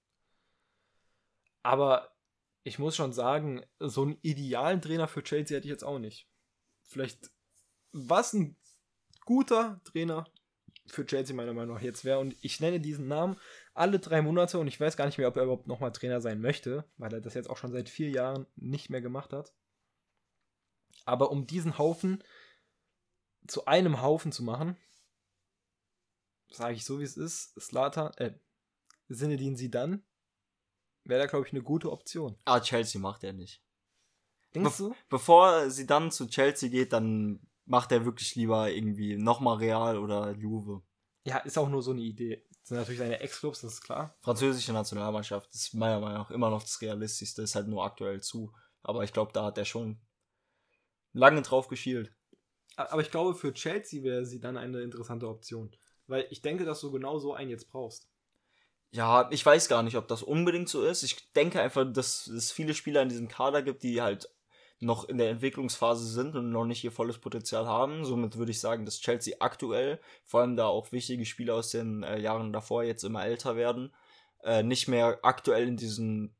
[1.62, 2.12] Aber
[2.64, 6.28] ich muss schon sagen, so einen idealen Trainer für Chelsea hätte ich jetzt auch nicht.
[6.82, 7.30] Vielleicht,
[7.92, 8.56] was ein
[9.24, 10.26] guter Trainer
[10.86, 12.18] für Chelsea meiner Meinung nach jetzt wäre.
[12.18, 13.36] Und ich nenne diesen Namen
[13.74, 16.40] alle drei Monate und ich weiß gar nicht mehr, ob er überhaupt nochmal Trainer sein
[16.40, 19.54] möchte, weil er das jetzt auch schon seit vier Jahren nicht mehr gemacht hat.
[21.04, 22.22] Aber um diesen Haufen
[23.46, 24.76] zu einem Haufen zu machen,
[26.54, 28.32] sage ich so wie es ist, Slatan, äh,
[29.08, 30.04] Sinedin Sidan,
[31.04, 32.36] wäre da glaube ich eine gute Option.
[32.44, 33.62] Ah, Chelsea macht er nicht.
[34.54, 34.94] Denkst du?
[35.08, 40.32] Bevor sie dann zu Chelsea geht, dann macht er wirklich lieber irgendwie nochmal Real oder
[40.32, 40.82] Juve.
[41.24, 42.44] Ja, ist auch nur so eine Idee.
[42.60, 44.16] Das sind natürlich seine Ex-Clubs, das ist klar.
[44.20, 48.52] Französische Nationalmannschaft ist meiner Meinung nach immer noch das Realistischste, ist halt nur aktuell zu.
[48.82, 50.00] Aber ich glaube, da hat er schon
[51.12, 52.14] lange drauf geschielt.
[52.76, 55.74] Aber ich glaube, für Chelsea wäre sie dann eine interessante Option.
[56.12, 58.06] Weil ich denke, dass du genau so einen jetzt brauchst.
[58.90, 61.02] Ja, ich weiß gar nicht, ob das unbedingt so ist.
[61.02, 64.28] Ich denke einfach, dass es viele Spieler in diesem Kader gibt, die halt
[64.78, 68.04] noch in der Entwicklungsphase sind und noch nicht ihr volles Potenzial haben.
[68.04, 72.02] Somit würde ich sagen, dass Chelsea aktuell, vor allem da auch wichtige Spieler aus den
[72.02, 73.94] äh, Jahren davor jetzt immer älter werden,
[74.42, 76.36] äh, nicht mehr aktuell in diesen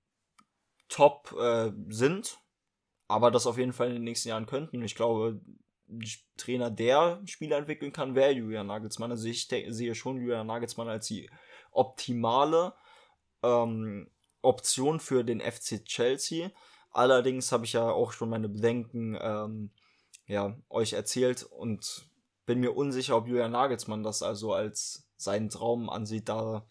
[0.91, 2.41] Top äh, sind,
[3.09, 4.83] aber das auf jeden Fall in den nächsten Jahren könnten.
[4.83, 5.41] Ich glaube,
[6.37, 9.11] Trainer, der Spieler entwickeln kann, wäre Julian Nagelsmann.
[9.11, 11.31] Also ich sehe schon Julian Nagelsmann als die
[11.71, 12.75] optimale
[13.43, 14.11] ähm,
[14.43, 16.51] Option für den FC Chelsea.
[16.91, 19.71] Allerdings habe ich ja auch schon meine Bedenken ähm,
[20.27, 22.07] ja, euch erzählt und
[22.47, 26.67] bin mir unsicher, ob Julian Nagelsmann das also als seinen Traum ansieht, da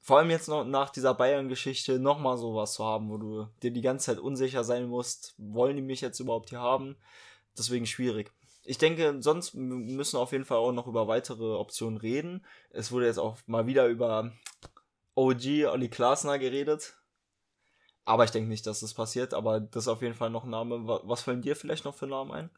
[0.00, 3.80] vor allem jetzt noch nach dieser Bayern-Geschichte nochmal sowas zu haben, wo du dir die
[3.80, 6.96] ganze Zeit unsicher sein musst, wollen die mich jetzt überhaupt hier haben?
[7.56, 8.32] Deswegen schwierig.
[8.64, 12.44] Ich denke, sonst müssen wir auf jeden Fall auch noch über weitere Optionen reden.
[12.70, 14.32] Es wurde jetzt auch mal wieder über
[15.14, 16.96] OG Olli Klasner geredet.
[18.06, 19.34] Aber ich denke nicht, dass das passiert.
[19.34, 20.86] Aber das ist auf jeden Fall noch ein Name.
[20.86, 22.50] Was fallen dir vielleicht noch für Namen ein?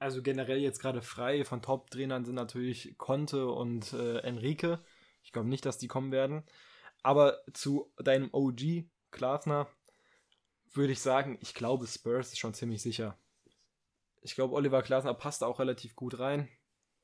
[0.00, 4.78] Also generell jetzt gerade frei von Top-Trainern sind natürlich Conte und äh, Enrique.
[5.22, 6.44] Ich glaube nicht, dass die kommen werden.
[7.02, 9.68] Aber zu deinem OG Klasner
[10.72, 13.16] würde ich sagen, ich glaube, Spurs ist schon ziemlich sicher.
[14.28, 16.48] Ich glaube, Oliver Glasner passt auch relativ gut rein.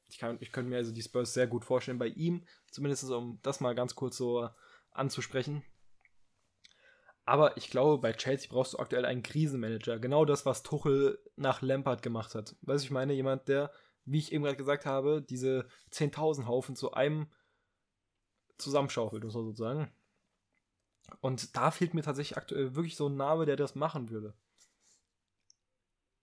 [0.09, 3.41] Ich, kann, ich könnte mir also die Spurs sehr gut vorstellen bei ihm, zumindest um
[3.43, 4.51] das mal ganz kurz so
[4.91, 5.65] anzusprechen.
[7.25, 9.99] Aber ich glaube, bei Chelsea brauchst du aktuell einen Krisenmanager.
[9.99, 12.57] Genau das, was Tuchel nach Lampard gemacht hat.
[12.61, 13.73] Weißt du, ich meine, jemand, der,
[14.05, 17.33] wie ich eben gerade gesagt habe, diese 10.000 Haufen zu einem
[18.59, 19.91] zusammenschaufelt, muss man sozusagen.
[21.23, 24.35] Und da fehlt mir tatsächlich aktuell wirklich so ein Name, der das machen würde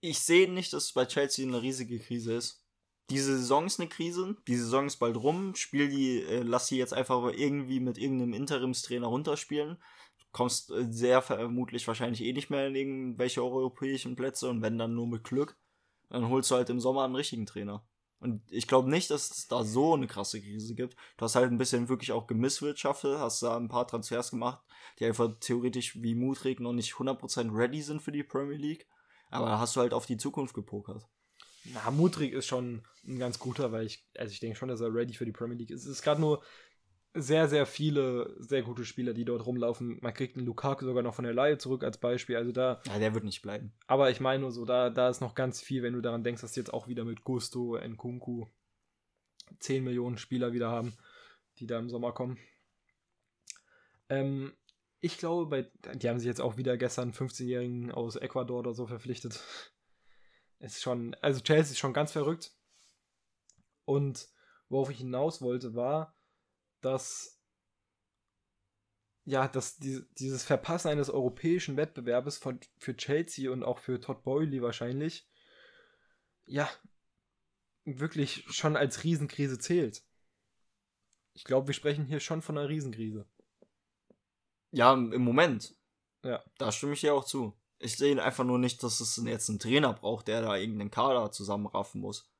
[0.02, 2.62] ich sehe nicht, dass bei Chelsea eine riesige Krise ist.
[3.08, 6.76] Diese Saison ist eine Krise, die Saison ist bald rum, spiel die, äh, lass sie
[6.76, 9.76] jetzt einfach irgendwie mit irgendeinem Interimstrainer runterspielen.
[10.18, 14.78] Du kommst äh, sehr vermutlich wahrscheinlich eh nicht mehr in irgendwelche europäischen Plätze und wenn
[14.78, 15.56] dann nur mit Glück,
[16.08, 17.86] dann holst du halt im Sommer einen richtigen Trainer.
[18.18, 20.96] Und ich glaube nicht, dass es da so eine krasse Krise gibt.
[21.16, 24.62] Du hast halt ein bisschen wirklich auch gemisswirtschaftet, hast da ein paar Transfers gemacht,
[24.98, 28.86] die einfach theoretisch wie Mutrig noch nicht 100% ready sind für die Premier League.
[29.32, 31.06] Aber da hast du halt auf die Zukunft gepokert.
[31.64, 34.94] Na, Mutrig ist schon ein ganz guter, weil ich, also ich denke schon, dass er
[34.94, 35.84] ready für die Premier League ist.
[35.84, 36.42] Es ist gerade nur
[37.14, 39.98] sehr, sehr viele sehr gute Spieler, die dort rumlaufen.
[40.00, 42.36] Man kriegt einen Lukaku sogar noch von der Laie zurück als Beispiel.
[42.36, 42.80] Also da.
[42.86, 43.72] Ja, der wird nicht bleiben.
[43.86, 46.42] Aber ich meine nur so, da, da ist noch ganz viel, wenn du daran denkst,
[46.42, 48.46] dass die jetzt auch wieder mit Gusto, Nkunku
[49.60, 50.96] 10 Millionen Spieler wieder haben,
[51.58, 52.38] die da im Sommer kommen.
[54.08, 54.52] Ähm,
[55.02, 58.86] ich glaube, bei, die haben sich jetzt auch wieder gestern 15-Jährigen aus Ecuador oder so
[58.86, 59.42] verpflichtet.
[60.60, 62.56] Ist schon, also Chelsea ist schon ganz verrückt.
[63.84, 64.28] Und
[64.68, 66.16] worauf ich hinaus wollte, war,
[66.82, 67.42] dass
[69.24, 74.22] ja, dass die, dieses Verpassen eines europäischen Wettbewerbes von, für Chelsea und auch für Todd
[74.22, 75.28] Boyley wahrscheinlich,
[76.44, 76.70] ja,
[77.84, 80.04] wirklich schon als Riesenkrise zählt.
[81.34, 83.26] Ich glaube, wir sprechen hier schon von einer Riesenkrise.
[84.72, 85.74] Ja, im Moment.
[86.24, 86.42] Ja.
[86.58, 87.56] Da stimme ich dir auch zu.
[87.78, 91.30] Ich sehe einfach nur nicht, dass es jetzt einen Trainer braucht, der da irgendeinen Kader
[91.32, 92.32] zusammenraffen muss.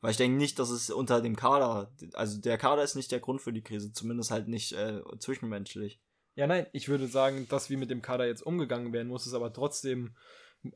[0.00, 3.20] Weil ich denke nicht, dass es unter dem Kader, also der Kader ist nicht der
[3.20, 6.00] Grund für die Krise, zumindest halt nicht äh, zwischenmenschlich.
[6.36, 9.32] Ja, nein, ich würde sagen, dass wie mit dem Kader jetzt umgegangen werden muss, ist
[9.32, 10.14] aber trotzdem,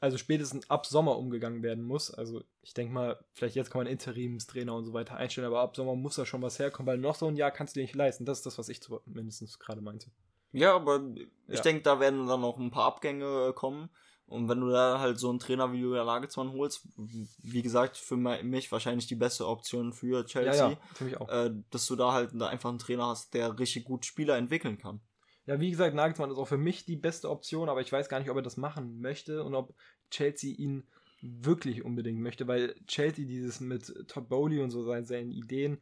[0.01, 2.11] also spätestens ab Sommer umgegangen werden muss.
[2.11, 5.77] Also ich denke mal, vielleicht jetzt kann man Interimstrainer und so weiter einstellen, aber ab
[5.77, 7.95] Sommer muss da schon was herkommen, weil noch so ein Jahr kannst du dir nicht
[7.95, 8.25] leisten.
[8.25, 10.11] Das ist das, was ich mindestens gerade meinte.
[10.53, 11.03] Ja, aber
[11.49, 11.61] ich ja.
[11.63, 13.91] denke, da werden dann noch ein paar Abgänge kommen.
[14.27, 18.17] Und wenn du da halt so einen Trainer wie Julian Nagelsmann holst, wie gesagt, für
[18.17, 21.29] mich wahrscheinlich die beste Option für Chelsea, ja, ja, für mich auch.
[21.29, 25.01] Äh, dass du da halt einfach einen Trainer hast, der richtig gut Spieler entwickeln kann.
[25.47, 28.21] Ja, wie gesagt, Nagelsmann ist auch für mich die beste Option, aber ich weiß gar
[28.21, 29.75] nicht, ob er das machen möchte und ob
[30.13, 30.87] Chelsea ihn
[31.23, 35.81] wirklich unbedingt möchte, weil Chelsea dieses mit Todd Bowley und so seinen, seinen Ideen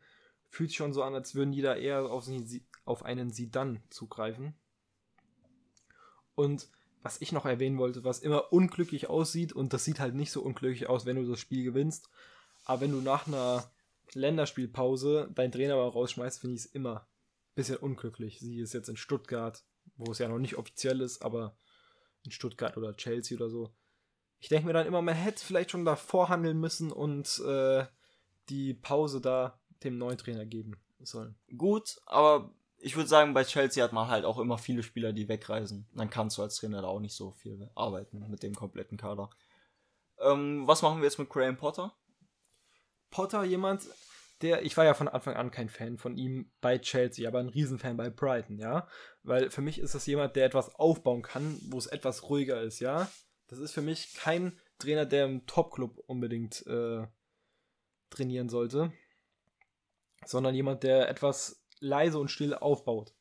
[0.48, 2.26] fühlt sich schon so an, als würden die da eher auf,
[2.88, 4.54] auf einen Sidan zugreifen.
[6.34, 6.68] Und
[7.02, 10.42] was ich noch erwähnen wollte, was immer unglücklich aussieht, und das sieht halt nicht so
[10.42, 12.08] unglücklich aus, wenn du das Spiel gewinnst,
[12.64, 13.70] aber wenn du nach einer
[14.14, 18.40] Länderspielpause deinen Trainer mal rausschmeißt, finde ich es immer ein bisschen unglücklich.
[18.40, 19.64] Sie ist jetzt in Stuttgart,
[19.96, 21.56] wo es ja noch nicht offiziell ist, aber
[22.24, 23.72] in Stuttgart oder Chelsea oder so.
[24.40, 27.86] Ich denke mir dann immer, man hätte vielleicht schon davor handeln müssen und äh,
[28.48, 31.36] die Pause da dem neuen Trainer geben sollen.
[31.56, 35.28] Gut, aber ich würde sagen, bei Chelsea hat man halt auch immer viele Spieler, die
[35.28, 35.88] wegreisen.
[35.94, 39.30] Dann kannst du als Trainer da auch nicht so viel arbeiten mit dem kompletten Kader.
[40.20, 41.94] Ähm, was machen wir jetzt mit Graham Potter?
[43.10, 43.88] Potter, jemand,
[44.42, 47.48] der, ich war ja von Anfang an kein Fan von ihm bei Chelsea, aber ein
[47.48, 48.86] Riesenfan bei Brighton, ja.
[49.22, 52.80] Weil für mich ist das jemand, der etwas aufbauen kann, wo es etwas ruhiger ist,
[52.80, 53.10] ja.
[53.48, 57.06] Das ist für mich kein Trainer, der im Top-Club unbedingt äh,
[58.10, 58.92] trainieren sollte,
[60.24, 63.14] sondern jemand, der etwas leise und still aufbaut.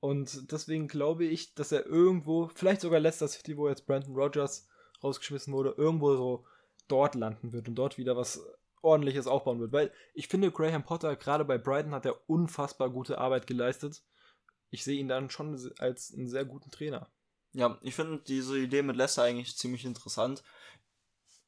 [0.00, 4.68] Und deswegen glaube ich, dass er irgendwo, vielleicht sogar Leicester City, wo jetzt Brandon Rogers
[5.02, 6.46] rausgeschmissen wurde, irgendwo so
[6.88, 8.44] dort landen wird und dort wieder was
[8.82, 9.72] ordentliches aufbauen wird.
[9.72, 14.02] Weil ich finde, Graham Potter, gerade bei Brighton, hat er unfassbar gute Arbeit geleistet.
[14.70, 17.08] Ich sehe ihn dann schon als einen sehr guten Trainer.
[17.52, 20.42] Ja, ich finde diese Idee mit Leicester eigentlich ziemlich interessant.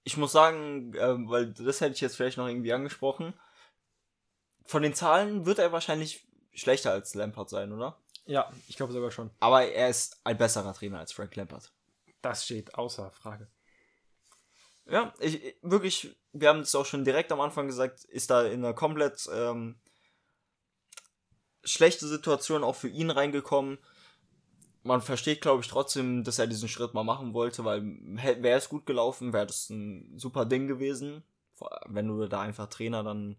[0.05, 3.35] Ich muss sagen, äh, weil das hätte ich jetzt vielleicht noch irgendwie angesprochen,
[4.65, 7.99] von den Zahlen wird er wahrscheinlich schlechter als Lampard sein, oder?
[8.27, 9.31] Ja, ich glaube sogar schon.
[9.41, 11.73] Aber er ist ein besserer Trainer als Frank Lampard.
[12.23, 13.49] Das steht außer Frage.
[14.87, 18.65] Ja, ich, wirklich, wir haben es auch schon direkt am Anfang gesagt, ist da in
[18.65, 19.77] eine komplett ähm,
[21.63, 23.79] schlechte Situation auch für ihn reingekommen.
[24.83, 28.69] Man versteht, glaube ich, trotzdem, dass er diesen Schritt mal machen wollte, weil wäre es
[28.69, 31.25] gut gelaufen, wäre das ein super Ding gewesen.
[31.87, 33.37] Wenn du da einfach Trainer dann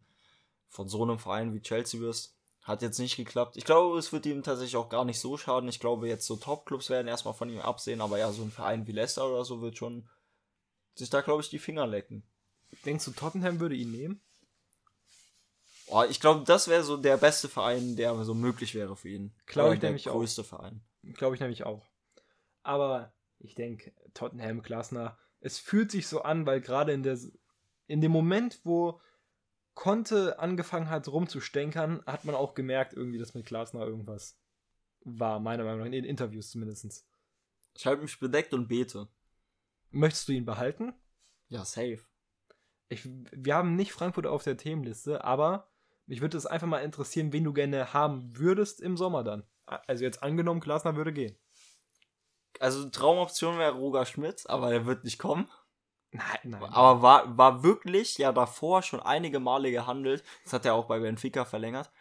[0.69, 2.35] von so einem Verein wie Chelsea wirst.
[2.63, 3.57] Hat jetzt nicht geklappt.
[3.57, 5.69] Ich glaube, es wird ihm tatsächlich auch gar nicht so schaden.
[5.69, 8.87] Ich glaube, jetzt so Top-Clubs werden erstmal von ihm absehen, aber ja, so ein Verein
[8.87, 10.09] wie Leicester oder so wird schon
[10.95, 12.23] sich da, glaube ich, die Finger lecken.
[12.85, 14.21] Denkst du, Tottenham würde ihn nehmen?
[15.87, 19.35] Oh, ich glaube, das wäre so der beste Verein, der so möglich wäre für ihn.
[19.45, 20.45] Glaube ich der nämlich größte auch.
[20.45, 20.81] Verein.
[21.13, 21.85] Glaube ich nämlich auch.
[22.63, 27.19] Aber ich denke, Tottenham, Glasner, es fühlt sich so an, weil gerade in der
[27.87, 28.99] in dem Moment, wo
[29.75, 34.39] Conte angefangen hat rumzustänkern, hat man auch gemerkt, irgendwie, dass mit Glasner irgendwas
[35.01, 37.05] war, meiner Meinung nach, in den Interviews zumindest.
[37.75, 39.07] Ich halte mich bedeckt und bete.
[39.91, 40.93] Möchtest du ihn behalten?
[41.49, 41.99] Ja, safe.
[42.87, 45.69] Ich, wir haben nicht Frankfurt auf der Themenliste, aber
[46.05, 49.43] mich würde es einfach mal interessieren, wen du gerne haben würdest im Sommer dann.
[49.65, 51.35] Also jetzt angenommen, Glasner würde gehen.
[52.59, 55.49] Also Traumoption wäre Roger Schmidt, aber er wird nicht kommen.
[56.17, 56.63] Nein, nein.
[56.63, 60.23] Aber war, war wirklich ja davor schon einige Male gehandelt.
[60.43, 61.91] Das hat er auch bei Benfica verlängert.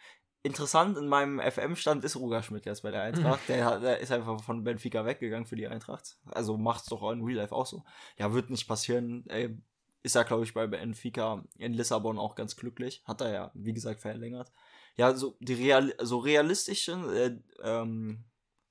[0.43, 3.41] Interessant, in meinem FM-Stand ist Roger Schmidt jetzt bei der Eintracht.
[3.47, 6.17] Der, der ist einfach von Benfica weggegangen für die Eintracht.
[6.31, 7.83] Also macht's doch in Real Life auch so.
[8.17, 9.25] Ja, wird nicht passieren.
[9.27, 9.57] Ey,
[10.03, 13.01] ist ja, glaube ich, bei Benfica in Lissabon auch ganz glücklich.
[13.05, 14.51] Hat er ja, wie gesagt, verlängert.
[14.97, 18.25] Ja, so die Real so realistischen äh, ähm,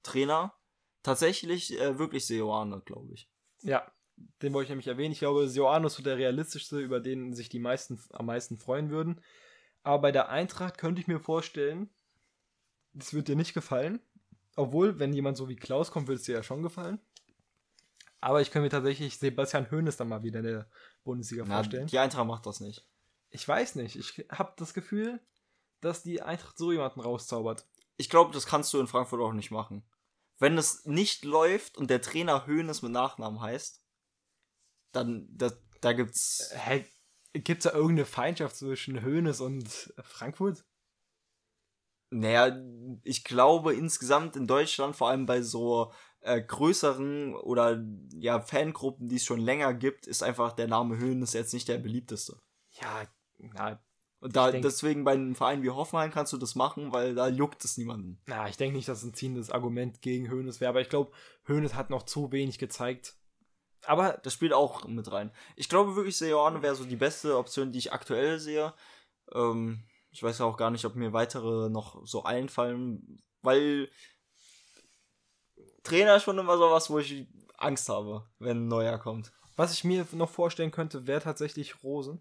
[0.04, 0.54] Trainer
[1.02, 3.28] tatsächlich äh, wirklich Seoane, glaube ich.
[3.62, 5.12] Ja, den wollte ich nämlich erwähnen.
[5.12, 8.90] Ich glaube, Sioano ist so der realistischste, über den sich die meisten am meisten freuen
[8.90, 9.20] würden.
[9.82, 11.90] Aber bei der Eintracht könnte ich mir vorstellen,
[12.92, 14.00] das wird dir nicht gefallen.
[14.56, 17.00] Obwohl, wenn jemand so wie Klaus kommt, würde es dir ja schon gefallen.
[18.20, 20.70] Aber ich könnte mir tatsächlich Sebastian Hoeneß dann mal wieder in der
[21.02, 21.88] Bundesliga Na, vorstellen.
[21.88, 22.86] die Eintracht macht das nicht.
[23.30, 23.96] Ich weiß nicht.
[23.96, 25.20] Ich habe das Gefühl,
[25.80, 27.66] dass die Eintracht so jemanden rauszaubert.
[27.96, 29.84] Ich glaube, das kannst du in Frankfurt auch nicht machen.
[30.38, 33.83] Wenn es nicht läuft und der Trainer Höhnes mit Nachnamen heißt,
[34.96, 36.50] dann da, da gibt's.
[36.54, 36.84] Hä,
[37.32, 40.64] gibt es da irgendeine Feindschaft zwischen Hoeneß und Frankfurt?
[42.10, 42.56] Naja,
[43.02, 49.16] ich glaube insgesamt in Deutschland, vor allem bei so äh, größeren oder ja Fangruppen, die
[49.16, 52.40] es schon länger gibt, ist einfach der Name Höhnes jetzt nicht der beliebteste.
[52.80, 53.02] Ja,
[53.38, 53.82] na,
[54.20, 57.64] Und da deswegen bei einem Verein wie Hoffenheim kannst du das machen, weil da juckt
[57.64, 58.20] es niemanden.
[58.26, 61.12] Na, ich denke nicht, dass es ein ziehendes Argument gegen Hoeneß wäre, aber ich glaube,
[61.48, 63.16] Hoeneß hat noch zu wenig gezeigt.
[63.86, 65.30] Aber Das spielt auch mit rein.
[65.56, 68.72] Ich glaube wirklich, Seoane wäre so die beste Option, die ich aktuell sehe.
[69.32, 73.90] Ähm, ich weiß auch gar nicht, ob mir weitere noch so einfallen, weil
[75.82, 77.26] Trainer ist schon immer so was, wo ich
[77.58, 79.32] Angst habe, wenn ein neuer kommt.
[79.56, 82.18] was ich mir noch vorstellen könnte, wäre tatsächlich Rose.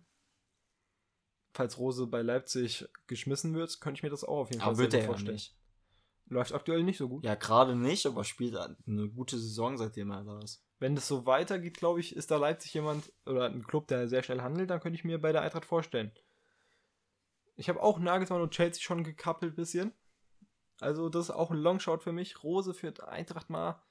[1.55, 4.77] Falls Rose bei Leipzig geschmissen wird, könnte ich mir das auch auf jeden Fall Aber
[4.79, 5.35] wird sehr ja vorstellen.
[5.35, 5.55] nicht.
[6.27, 7.23] Läuft aktuell nicht so gut.
[7.23, 10.63] Ja, gerade nicht, aber spielt eine gute Saison, seitdem er da ist.
[10.83, 14.21] Wenn das so weitergeht, glaube ich, ist da Leipzig jemand oder ein Club, der sehr
[14.21, 16.11] schnell handelt, dann könnte ich mir bei der Eintracht vorstellen.
[17.55, 19.93] Ich habe auch Nagelsmann und Chelsea schon gekappelt bisschen.
[20.81, 22.43] Also das ist auch ein Longshot für mich.
[22.43, 23.81] Rose für Eintracht mal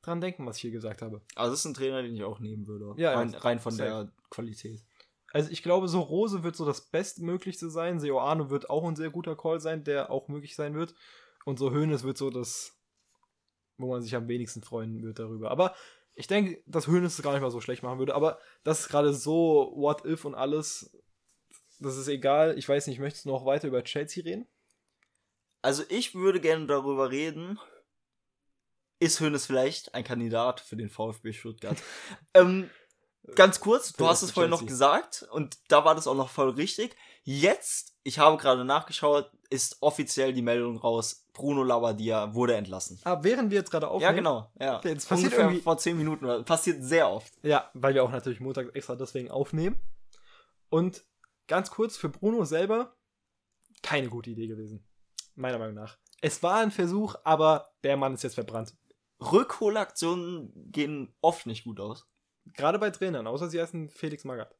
[0.00, 1.20] dran denken, was ich hier gesagt habe.
[1.34, 2.94] Also das ist ein Trainer, den ich auch nehmen würde.
[2.96, 3.90] Ja, rein, rein von safe.
[3.90, 4.82] der Qualität.
[5.34, 8.00] Also ich glaube, so Rose wird so das Bestmöglichste sein.
[8.00, 10.94] Seoane wird auch ein sehr guter Call sein, der auch möglich sein wird.
[11.44, 12.80] Und so Hoeneß wird so das,
[13.76, 15.50] wo man sich am wenigsten freuen wird darüber.
[15.50, 15.74] Aber
[16.20, 18.14] ich denke, dass Hoeneß es gar nicht mal so schlecht machen würde.
[18.14, 20.96] Aber das ist gerade so What If und alles.
[21.78, 22.58] Das ist egal.
[22.58, 24.46] Ich weiß nicht, möchtest du noch weiter über Chelsea reden?
[25.62, 27.58] Also ich würde gerne darüber reden,
[28.98, 31.82] ist Hönes vielleicht ein Kandidat für den VfB Stuttgart?
[32.34, 32.70] ähm,
[33.34, 36.50] ganz kurz, du hast es vorhin noch gesagt und da war das auch noch voll
[36.50, 36.96] richtig.
[37.24, 43.00] Jetzt, ich habe gerade nachgeschaut, ist offiziell die Meldung raus, Bruno Labbadia wurde entlassen.
[43.04, 44.02] Ah, während wir jetzt gerade aufnehmen.
[44.10, 44.52] Ja, genau.
[44.60, 44.78] Ja.
[44.78, 46.24] Okay, das passiert Ungefähr irgendwie- vor zehn Minuten.
[46.24, 47.32] oder- Passiert sehr oft.
[47.42, 49.80] Ja, weil wir auch natürlich Montag extra deswegen aufnehmen.
[50.68, 51.04] Und
[51.48, 52.96] ganz kurz für Bruno selber,
[53.82, 54.86] keine gute Idee gewesen.
[55.34, 55.96] Meiner Meinung nach.
[56.20, 58.74] Es war ein Versuch, aber der Mann ist jetzt verbrannt.
[59.20, 62.06] Rückholaktionen gehen oft nicht gut aus.
[62.54, 64.54] Gerade bei Trainern, außer sie heißen Felix Magath.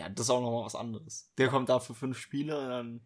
[0.00, 1.30] Ja, das ist auch nochmal was anderes.
[1.36, 3.00] Der kommt da für fünf Spiele und dann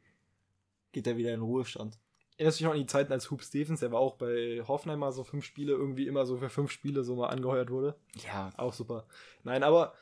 [0.92, 1.98] geht er wieder in den Ruhestand.
[2.36, 5.00] Erinnerst du dich noch an die Zeiten als Hoop Stevens, der war auch bei Hoffenheim
[5.00, 7.96] mal so fünf Spiele, irgendwie immer so für fünf Spiele so mal angeheuert wurde.
[8.24, 9.08] Ja, Auch super.
[9.42, 9.94] Nein, aber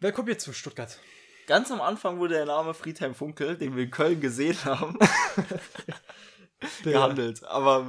[0.00, 0.98] wer kommt jetzt zu Stuttgart?
[1.46, 4.98] Ganz am Anfang wurde der Name Friedhelm Funkel, den wir in Köln gesehen haben,
[6.82, 7.44] gehandelt.
[7.44, 7.86] Aber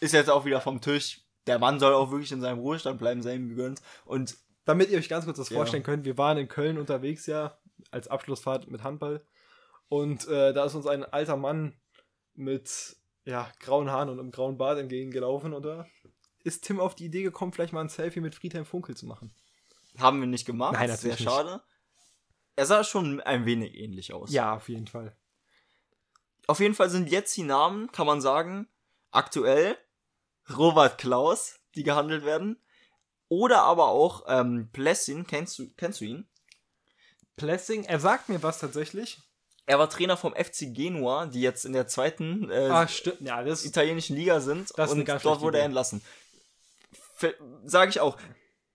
[0.00, 1.22] ist jetzt auch wieder vom Tisch.
[1.46, 3.80] Der Mann soll auch wirklich in seinem Ruhestand bleiben, sei ihm gegönnt.
[4.04, 5.56] Und Damit ihr euch ganz kurz das Ja.
[5.56, 7.58] vorstellen könnt, wir waren in Köln unterwegs ja,
[7.90, 9.24] als Abschlussfahrt mit Handball.
[9.88, 11.74] Und äh, da ist uns ein alter Mann
[12.34, 15.52] mit ja, grauen Haaren und einem grauen Bart entgegengelaufen.
[15.52, 15.86] Und da
[16.44, 19.34] ist Tim auf die Idee gekommen, vielleicht mal ein Selfie mit Friedhelm Funkel zu machen.
[19.98, 20.72] haben wir nicht gemacht.
[20.72, 21.62] Nein, Sehr natürlich schade.
[22.56, 24.30] Er sah schon ein wenig ähnlich aus.
[24.30, 25.16] Ja, auf jeden Fall.
[26.46, 28.68] Auf jeden Fall sind jetzt die Namen, kann man sagen,
[29.10, 29.76] aktuell
[30.56, 32.61] Robert Klaus, die gehandelt werden.
[33.32, 36.28] Oder aber auch ähm, Plessin, kennst du, kennst du ihn?
[37.36, 39.22] Plessing, er sagt mir was tatsächlich.
[39.64, 43.22] Er war Trainer vom FC Genua, die jetzt in der zweiten äh, Ah, stimmt.
[43.22, 46.02] Ja, das italienischen Liga sind Das ist eine und dort wurde er entlassen.
[47.64, 48.18] Sage ich auch.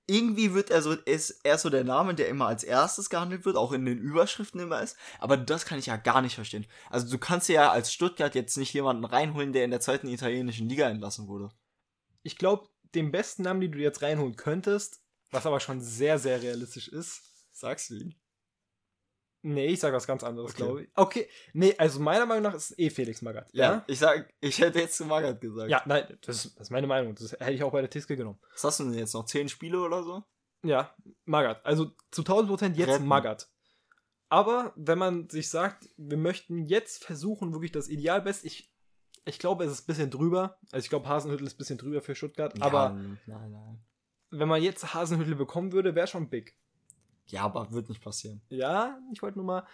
[0.07, 3.57] Irgendwie wird er so, ist er so der Name, der immer als erstes gehandelt wird,
[3.57, 4.97] auch in den Überschriften immer ist.
[5.19, 6.65] Aber das kann ich ja gar nicht verstehen.
[6.89, 10.67] Also du kannst ja als Stuttgart jetzt nicht jemanden reinholen, der in der zweiten italienischen
[10.67, 11.51] Liga entlassen wurde.
[12.23, 16.41] ich glaube, den besten Namen, den du jetzt reinholen könntest, was aber schon sehr, sehr
[16.41, 17.21] realistisch ist.
[17.51, 18.15] Sagst du ihn?
[19.43, 20.63] Nee, ich sag was ganz anderes, Okay.
[20.63, 20.89] glaube ich.
[20.95, 23.47] Okay, nee, also meiner Meinung nach ist es eh Felix Magath.
[23.53, 23.83] Ja.
[23.87, 25.69] Ich sag, ich hätte jetzt zu Magath gesagt.
[25.69, 27.15] Ja, nein, das ist, das ist meine Meinung.
[27.15, 28.39] Das hätte ich auch bei der Tiske genommen.
[28.51, 29.25] Was hast du denn jetzt noch?
[29.25, 30.23] Zehn Spiele oder so?
[30.63, 30.93] Ja,
[31.25, 31.65] Magath.
[31.65, 33.05] Also zu 1000 Prozent jetzt Retten.
[33.05, 33.49] Magath.
[34.29, 38.73] Aber wenn man sich sagt, wir möchten jetzt versuchen, wirklich das Idealbest, ich,
[39.27, 40.57] ich glaube, es ist ein bisschen drüber.
[40.71, 42.59] Also ich glaube, Hasenhüttel ist ein bisschen drüber für Stuttgart.
[42.61, 43.79] Aber ja, nein, nein.
[44.31, 46.57] wenn man jetzt Hasenhüttel bekommen würde, wäre schon big.
[47.27, 48.41] Ja, aber wird nicht passieren.
[48.49, 49.67] Ja, ich wollte nur mal.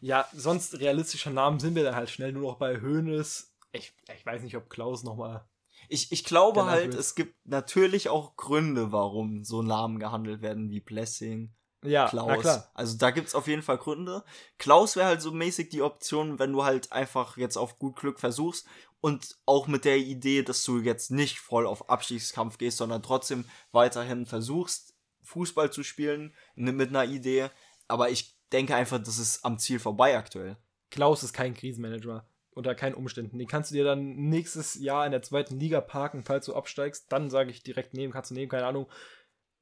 [0.00, 3.52] Ja, sonst realistischer Namen sind wir dann halt schnell nur noch bei Höhnes.
[3.72, 5.44] Ich, ich weiß nicht, ob Klaus nochmal.
[5.88, 7.00] Ich, ich glaube halt, wird.
[7.00, 12.70] es gibt natürlich auch Gründe, warum so Namen gehandelt werden wie Blessing, Ja, Klaus.
[12.74, 14.22] Also da gibt's auf jeden Fall Gründe.
[14.58, 18.20] Klaus wäre halt so mäßig die Option, wenn du halt einfach jetzt auf gut Glück
[18.20, 18.66] versuchst
[19.00, 23.44] und auch mit der Idee, dass du jetzt nicht voll auf Abstiegskampf gehst, sondern trotzdem
[23.72, 27.50] weiterhin versuchst, Fußball zu spielen mit einer Idee.
[27.88, 30.56] Aber ich denke einfach, das ist am Ziel vorbei aktuell.
[30.90, 32.26] Klaus ist kein Krisenmanager.
[32.52, 33.38] Unter keinen Umständen.
[33.38, 37.10] Den kannst du dir dann nächstes Jahr in der zweiten Liga parken, falls du absteigst.
[37.10, 38.90] Dann sage ich direkt nehmen, kannst du nehmen, keine Ahnung.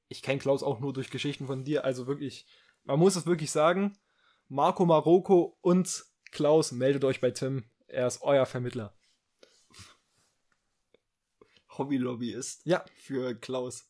[0.09, 1.85] Ich kenne Klaus auch nur durch Geschichten von dir.
[1.85, 2.47] Also wirklich,
[2.85, 3.99] man muss es wirklich sagen.
[4.49, 7.71] Marco Marokko und Klaus, meldet euch bei Tim.
[7.87, 8.98] Er ist euer Vermittler.
[11.79, 12.85] Hobbylobbyist Ja.
[12.95, 13.87] für Klaus.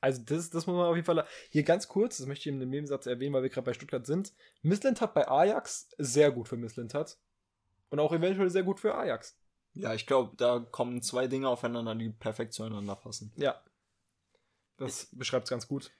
[0.00, 1.26] Also das, das muss man auf jeden Fall.
[1.50, 4.06] Hier ganz kurz, das möchte ich in dem Nebensatz erwähnen, weil wir gerade bei Stuttgart
[4.06, 4.32] sind.
[4.62, 7.18] Misslintat bei Ajax, sehr gut für Misslintat.
[7.90, 9.36] Und auch eventuell sehr gut für Ajax.
[9.74, 13.32] Ja, ich glaube, da kommen zwei Dinge aufeinander, die perfekt zueinander passen.
[13.36, 13.60] Ja.
[14.78, 15.90] Das beschreibt es ganz gut.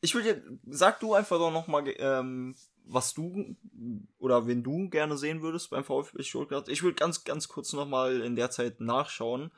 [0.00, 3.56] Ich würde dir, sag du einfach doch nochmal, ähm, was du
[4.18, 6.68] oder wen du gerne sehen würdest beim VfB Stuttgart.
[6.68, 9.50] Ich würde ganz, ganz kurz nochmal in der Zeit nachschauen,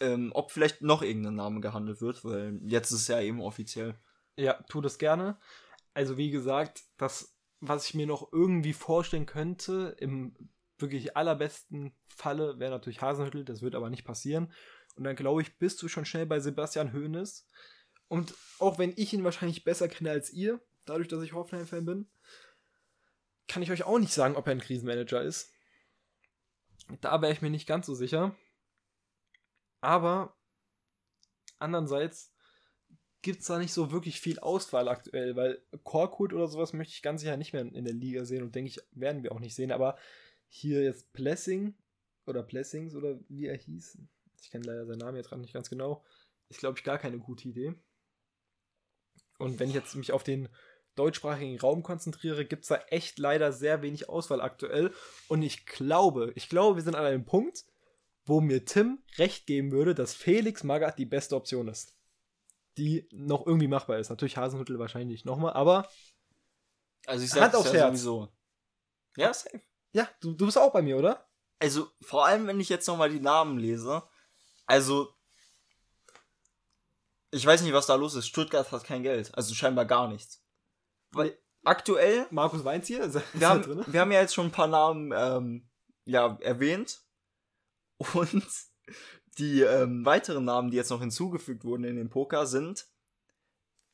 [0.00, 3.94] ähm, ob vielleicht noch irgendein Name gehandelt wird, weil jetzt ist es ja eben offiziell.
[4.36, 5.38] Ja, tu das gerne.
[5.94, 10.34] Also wie gesagt, das, was ich mir noch irgendwie vorstellen könnte, im
[10.78, 14.52] wirklich allerbesten Falle wäre natürlich Hasenhüttel, das wird aber nicht passieren.
[14.96, 17.46] Und dann glaube ich, bist du schon schnell bei Sebastian Hoeneß.
[18.08, 22.10] Und auch wenn ich ihn wahrscheinlich besser kenne als ihr, dadurch, dass ich Hoffenheim-Fan bin,
[23.46, 25.52] kann ich euch auch nicht sagen, ob er ein Krisenmanager ist.
[27.00, 28.34] Da wäre ich mir nicht ganz so sicher.
[29.80, 30.36] Aber
[31.58, 32.32] andererseits
[33.22, 37.02] gibt es da nicht so wirklich viel Auswahl aktuell, weil Korkut oder sowas möchte ich
[37.02, 39.54] ganz sicher nicht mehr in der Liga sehen und denke ich, werden wir auch nicht
[39.54, 39.72] sehen.
[39.72, 39.98] Aber
[40.48, 41.74] hier jetzt Blessing
[42.26, 43.98] oder Blessings oder wie er hieß,
[44.42, 46.04] ich kenne leider seinen Namen jetzt gerade nicht ganz genau,
[46.48, 47.74] ist glaube ich gar keine gute Idee.
[49.38, 50.48] Und wenn ich jetzt mich auf den
[50.96, 54.92] deutschsprachigen Raum konzentriere, gibt es da echt leider sehr wenig Auswahl aktuell.
[55.28, 57.64] Und ich glaube, ich glaube, wir sind an einem Punkt,
[58.24, 61.94] wo mir Tim recht geben würde, dass Felix Magath die beste Option ist.
[62.78, 64.10] Die noch irgendwie machbar ist.
[64.10, 65.88] Natürlich Hasenhüttel wahrscheinlich nochmal, aber
[67.06, 67.88] Also ich Hand sag's aufs ja Herz.
[67.88, 68.28] sowieso.
[69.16, 69.60] Ja, safe.
[69.92, 71.28] ja, du, du bist auch bei mir, oder?
[71.58, 74.02] Also vor allem, wenn ich jetzt nochmal die Namen lese,
[74.66, 75.12] also
[77.32, 78.28] ich weiß nicht, was da los ist.
[78.28, 80.42] Stuttgart hat kein Geld, also scheinbar gar nichts.
[81.10, 83.12] Weil aktuell Markus Weinz hier?
[83.34, 83.84] Wir haben, drin?
[83.86, 85.68] wir haben ja jetzt schon ein paar Namen ähm,
[86.04, 87.02] ja, erwähnt.
[88.14, 88.46] Und
[89.38, 92.86] die ähm, weiteren Namen, die jetzt noch hinzugefügt wurden in den Poker, sind.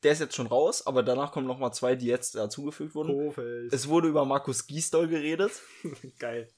[0.03, 3.13] Der ist jetzt schon raus, aber danach kommen noch mal zwei, die jetzt dazugefügt wurden.
[3.13, 3.73] Kofeld.
[3.73, 5.51] Es wurde über Markus Gisdol geredet.
[6.19, 6.49] Geil.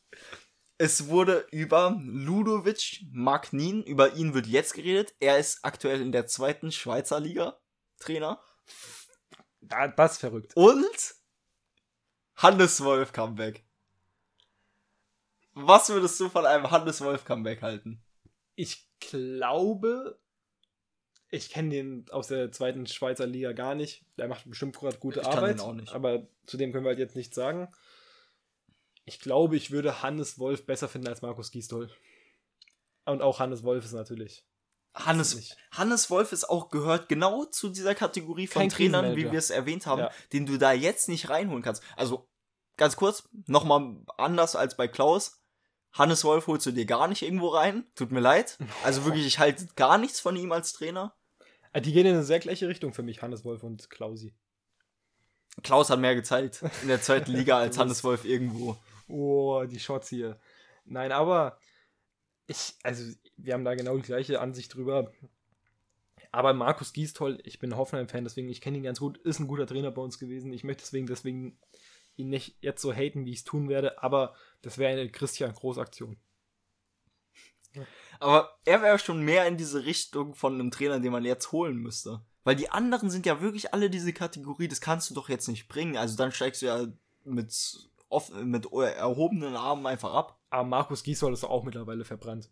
[0.77, 5.13] Es wurde über Ludovic Magnin, über ihn wird jetzt geredet.
[5.19, 7.59] Er ist aktuell in der zweiten Schweizer Liga
[7.99, 8.41] Trainer.
[9.61, 10.55] Da, das ist verrückt.
[10.55, 11.15] Und
[12.35, 13.65] Hannes Wolf Comeback.
[15.67, 18.01] Was würdest du von einem Hannes Wolf Comeback halten?
[18.55, 20.19] Ich glaube,
[21.29, 24.05] ich kenne den aus der zweiten Schweizer Liga gar nicht.
[24.17, 25.55] Der macht bestimmt gerade gute Ich kann Arbeit.
[25.57, 25.93] den auch nicht.
[25.93, 27.71] Aber zu dem können wir halt jetzt nichts sagen.
[29.05, 31.89] Ich glaube, ich würde Hannes Wolf besser finden als Markus Gisdol.
[33.05, 34.45] Und auch Hannes Wolf ist natürlich.
[34.93, 35.55] Hannes.
[35.71, 39.49] Hannes Wolf ist auch gehört genau zu dieser Kategorie von Kein Trainern, wie wir es
[39.49, 40.11] erwähnt haben, Ja.
[40.33, 41.83] den du da jetzt nicht reinholen kannst.
[41.95, 42.27] Also
[42.75, 45.38] ganz kurz, nochmal anders als bei Klaus.
[45.93, 47.85] Hannes Wolf holst du dir gar nicht irgendwo rein.
[47.95, 48.57] Tut mir leid.
[48.83, 51.15] Also wirklich, ich halte gar nichts von ihm als Trainer.
[51.73, 54.33] Ah, Die gehen in eine sehr gleiche Richtung für mich, Hannes Wolf und Klausi.
[55.63, 58.77] Klaus hat mehr gezeigt in der zweiten Liga als Hannes Wolf irgendwo.
[59.07, 60.39] Oh, die Shots hier.
[60.85, 61.59] Nein, aber
[62.47, 65.11] ich, also wir haben da genau die gleiche Ansicht drüber.
[66.31, 69.65] Aber Markus Gisdol, ich bin Hoffenheim-Fan, deswegen ich kenne ihn ganz gut, ist ein guter
[69.65, 70.53] Trainer bei uns gewesen.
[70.53, 71.59] Ich möchte deswegen, deswegen
[72.19, 75.53] ihn nicht jetzt so haten, wie ich es tun werde, aber das wäre eine Christian
[75.53, 76.17] Groß-Aktion.
[78.19, 81.77] Aber er wäre schon mehr in diese Richtung von einem Trainer, den man jetzt holen
[81.77, 82.21] müsste.
[82.43, 85.67] Weil die anderen sind ja wirklich alle diese Kategorie, das kannst du doch jetzt nicht
[85.67, 85.97] bringen.
[85.97, 86.87] Also dann steigst du ja
[87.23, 87.53] mit,
[88.09, 90.39] off mit erhobenen Armen einfach ab.
[90.49, 92.49] Aber Markus Gisdol ist auch mittlerweile verbrannt.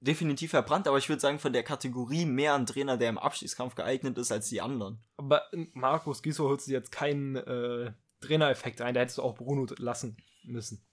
[0.00, 3.74] definitiv verbrannt, aber ich würde sagen, von der Kategorie mehr ein Trainer, der im Abstiegskampf
[3.74, 4.98] geeignet ist als die anderen.
[5.18, 5.42] Aber
[5.74, 10.16] Markus Gisdol holt sich jetzt keinen äh, Trainereffekt ein, da hättest du auch Bruno lassen
[10.44, 10.84] müssen.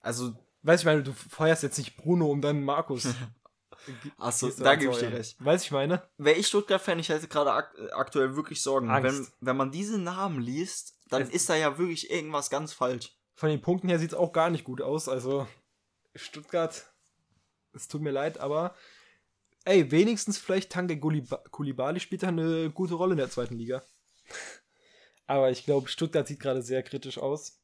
[0.00, 0.32] Also,
[0.62, 3.08] Weißt du, ich meine, du feuerst jetzt nicht Bruno, um dann Markus.
[4.18, 5.42] achso, da gebe ich dir recht.
[5.42, 6.02] Weißt du, ich meine?
[6.18, 8.90] Wäre ich Stuttgart-Fan, ich hätte gerade ak aktuell wirklich Sorgen.
[8.90, 9.32] Angst.
[9.40, 13.16] Wenn, wenn man diese Namen liest, dann Es- ist da ja wirklich irgendwas ganz falsch.
[13.34, 15.08] Von den Punkten her sieht es auch gar nicht gut aus.
[15.08, 15.48] Also,
[16.14, 16.92] Stuttgart,
[17.72, 18.74] es tut mir leid, aber
[19.64, 23.82] ey, wenigstens vielleicht Guliba- Kulibali spielt da eine gute Rolle in der zweiten Liga.
[25.30, 27.62] Aber ich glaube, Stuttgart sieht gerade sehr kritisch aus.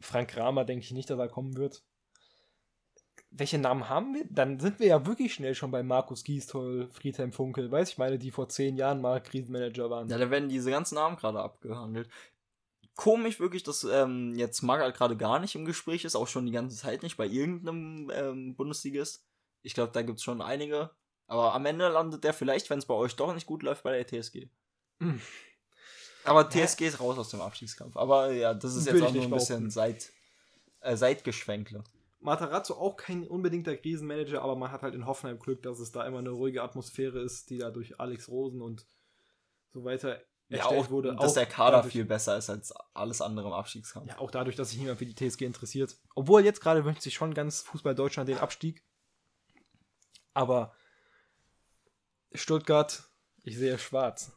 [0.00, 1.84] Frank Kramer denke ich nicht, dass er kommen wird.
[3.30, 4.24] Welche Namen haben wir?
[4.30, 8.18] Dann sind wir ja wirklich schnell schon bei Markus Giestol, Friedhelm Funkel, weiß ich meine,
[8.18, 10.08] die vor zehn Jahren mal Krisenmanager waren.
[10.08, 12.08] Ja, da werden diese ganzen Namen gerade abgehandelt.
[12.94, 16.52] Komisch wirklich, dass ähm, jetzt Magath gerade gar nicht im Gespräch ist, auch schon die
[16.52, 19.26] ganze Zeit nicht bei irgendeinem ähm, Bundesligist.
[19.60, 20.90] Ich glaube, da gibt es schon einige.
[21.26, 23.92] Aber am Ende landet der vielleicht, wenn es bei euch doch nicht gut läuft, bei
[23.92, 24.48] der TSG.
[25.00, 25.20] Hm.
[26.26, 27.96] Aber TSG ist raus aus dem Abstiegskampf.
[27.96, 30.10] Aber ja, das ist jetzt auch nur ein bisschen Seit,
[30.80, 31.84] äh, Seitgeschwenkle.
[32.20, 36.04] Matarazzo auch kein unbedingter Krisenmanager, aber man hat halt in Hoffenheim Glück, dass es da
[36.06, 38.84] immer eine ruhige Atmosphäre ist, die da durch Alex Rosen und
[39.72, 41.14] so weiter Ja, erstellt auch, wurde.
[41.14, 44.08] dass auch der Kader dadurch, viel besser ist als alles andere im Abstiegskampf.
[44.08, 45.96] Ja, auch dadurch, dass sich niemand für die TSG interessiert.
[46.14, 48.82] Obwohl jetzt gerade wünscht sich schon ganz Fußball Deutschland den Abstieg.
[50.34, 50.74] Aber
[52.32, 53.04] Stuttgart,
[53.44, 54.32] ich sehe schwarz.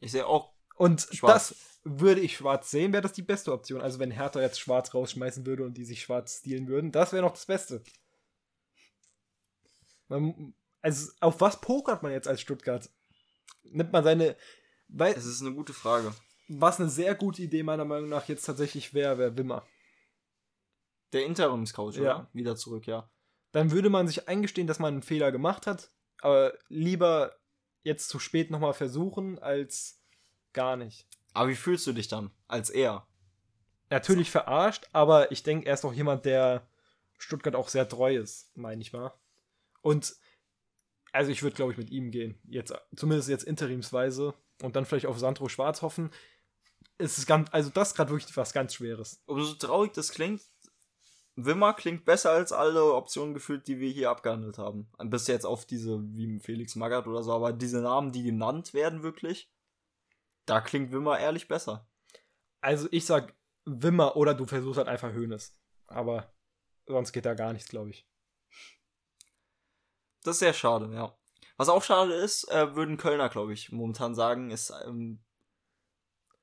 [0.00, 1.48] Ich sehe auch, Und Schwarz.
[1.50, 3.80] das würde ich schwarz sehen, wäre das die beste Option.
[3.80, 7.22] Also wenn Hertha jetzt schwarz rausschmeißen würde und die sich schwarz stehlen würden, das wäre
[7.22, 7.82] noch das Beste.
[10.08, 12.90] Man, also auf was pokert man jetzt als Stuttgart?
[13.62, 14.36] Nimmt man seine.
[14.88, 16.12] Weil, es ist eine gute Frage.
[16.48, 19.66] was eine sehr gute Idee meiner Meinung nach jetzt tatsächlich wäre, wäre Wimmer.
[21.12, 22.00] Der Interimscoach, Ja.
[22.00, 22.30] oder?
[22.32, 23.10] Wieder zurück, ja.
[23.52, 27.34] Dann würde man sich eingestehen, dass man einen Fehler gemacht hat, aber lieber
[27.82, 30.02] jetzt zu spät nochmal versuchen, als
[30.54, 31.06] gar nicht.
[31.32, 33.06] Aber wie fühlst du dich dann als er?
[33.94, 36.66] natürlich verarscht, aber ich denke, er ist auch jemand, der
[37.18, 39.12] Stuttgart auch sehr treu ist, meine ich mal.
[39.82, 40.16] Und
[41.12, 42.38] also ich würde, glaube ich, mit ihm gehen.
[42.44, 44.34] Jetzt, zumindest jetzt interimsweise.
[44.62, 46.10] Und dann vielleicht auf Sandro Schwarz hoffen.
[46.98, 49.22] Es ist ganz, also das ist gerade wirklich was ganz Schweres.
[49.26, 50.42] Umso traurig das klingt,
[51.36, 54.88] Wimmer klingt besser als alle Optionen gefühlt, die wir hier abgehandelt haben.
[55.04, 59.02] Bis jetzt auf diese, wie Felix Magath oder so, aber diese Namen, die genannt werden,
[59.02, 59.50] wirklich,
[60.46, 61.88] da klingt Wimmer ehrlich besser.
[62.60, 63.34] Also ich sag
[63.64, 65.58] Wimmer oder du versuchst halt einfach Höhnes.
[65.86, 66.34] Aber
[66.86, 68.08] sonst geht da gar nichts, glaube ich.
[70.22, 71.16] Das ist sehr schade, ja.
[71.56, 75.22] Was auch schade ist, äh, würden Kölner, glaube ich, momentan sagen, ist, ähm,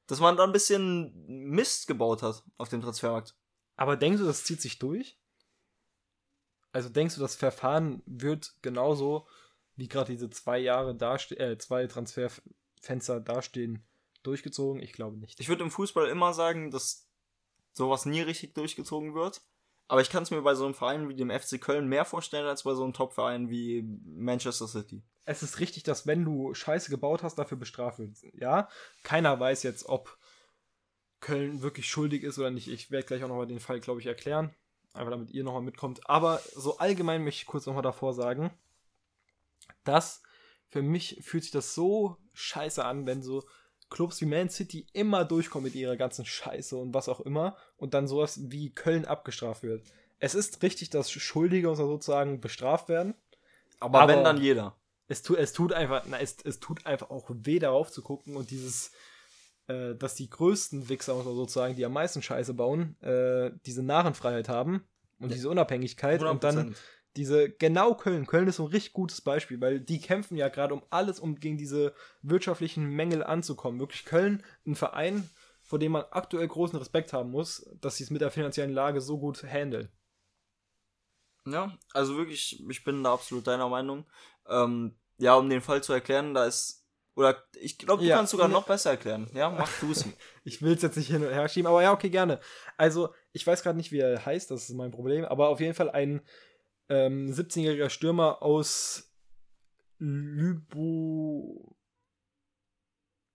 [0.08, 3.36] dass man da ein bisschen Mist gebaut hat auf dem Transfermarkt.
[3.76, 5.20] Aber denkst du, das zieht sich durch?
[6.72, 9.28] Also denkst du, das Verfahren wird genauso
[9.76, 13.86] wie gerade diese zwei Jahre daste äh, zwei Transferfenster dastehen,
[14.24, 14.82] durchgezogen?
[14.82, 15.39] Ich glaube nicht.
[15.39, 17.07] Ich würde im Fußball immer sagen, dass
[17.74, 19.41] sowas nie richtig durchgezogen wird.
[19.88, 22.47] Aber ich kann es mir bei so einem Verein wie dem FC Köln mehr vorstellen
[22.47, 25.03] als bei so einem Top-Verein wie Manchester City.
[25.26, 28.26] Es ist richtig, dass wenn du Scheiße gebaut hast, dafür bestraft wirst.
[28.34, 28.69] Ja,
[29.03, 30.17] keiner weiß jetzt, ob
[31.19, 32.69] Köln wirklich schuldig ist oder nicht.
[32.69, 34.55] Ich werde gleich auch nochmal den Fall, glaube ich, erklären.
[34.93, 36.09] Einfach damit ihr nochmal mitkommt.
[36.09, 38.51] Aber so allgemein möchte ich kurz nochmal davor sagen,
[39.84, 40.24] dass
[40.69, 43.43] für mich fühlt sich das so scheiße an, wenn so
[43.91, 47.93] Clubs wie Man City immer durchkommen mit ihrer ganzen Scheiße und was auch immer und
[47.93, 49.83] dann sowas wie Köln abgestraft wird.
[50.17, 53.13] Es ist richtig, dass Schuldige sozusagen bestraft werden.
[53.79, 54.75] Aber, Aber- wenn dann jeder.
[55.07, 58.37] Es, tu, es tut einfach, na, es, es tut einfach auch weh, darauf zu gucken
[58.37, 58.91] und dieses,
[59.67, 64.85] äh, dass die größten Wichser sozusagen, die am meisten Scheiße bauen, äh, diese Narrenfreiheit haben
[65.19, 65.35] und Ja.
[65.35, 66.75] diese Unabhängigkeit und dann 100%.
[67.18, 68.26] Diese, genau Köln.
[68.26, 71.36] Köln ist so ein richtig gutes Beispiel, weil die kämpfen ja gerade um alles, um
[71.39, 73.80] gegen diese wirtschaftlichen Mängel anzukommen.
[73.80, 75.30] Wirklich Köln, ein Verein,
[75.62, 79.01] vor dem man aktuell großen Respekt haben muss, dass sie es mit der finanziellen Lage
[79.01, 79.89] so gut handeln.
[81.45, 84.05] Ja, also wirklich, ich bin da absolut deiner Meinung.
[84.47, 86.86] Ähm, ja, um den Fall zu erklären, da ist.
[87.16, 88.16] Oder ich glaube, du Ja.
[88.16, 89.30] kannst sogar noch besser erklären.
[89.34, 90.05] Ja, mach du es.
[90.43, 92.39] Ich will es jetzt nicht hin und her schieben, aber ja, okay, gerne.
[92.78, 95.76] Also, ich weiß gerade nicht, wie er heißt, das ist mein Problem, aber auf jeden
[95.76, 96.22] Fall ein
[96.91, 99.15] ähm, 17-jähriger Stürmer aus
[99.97, 101.73] Lübu.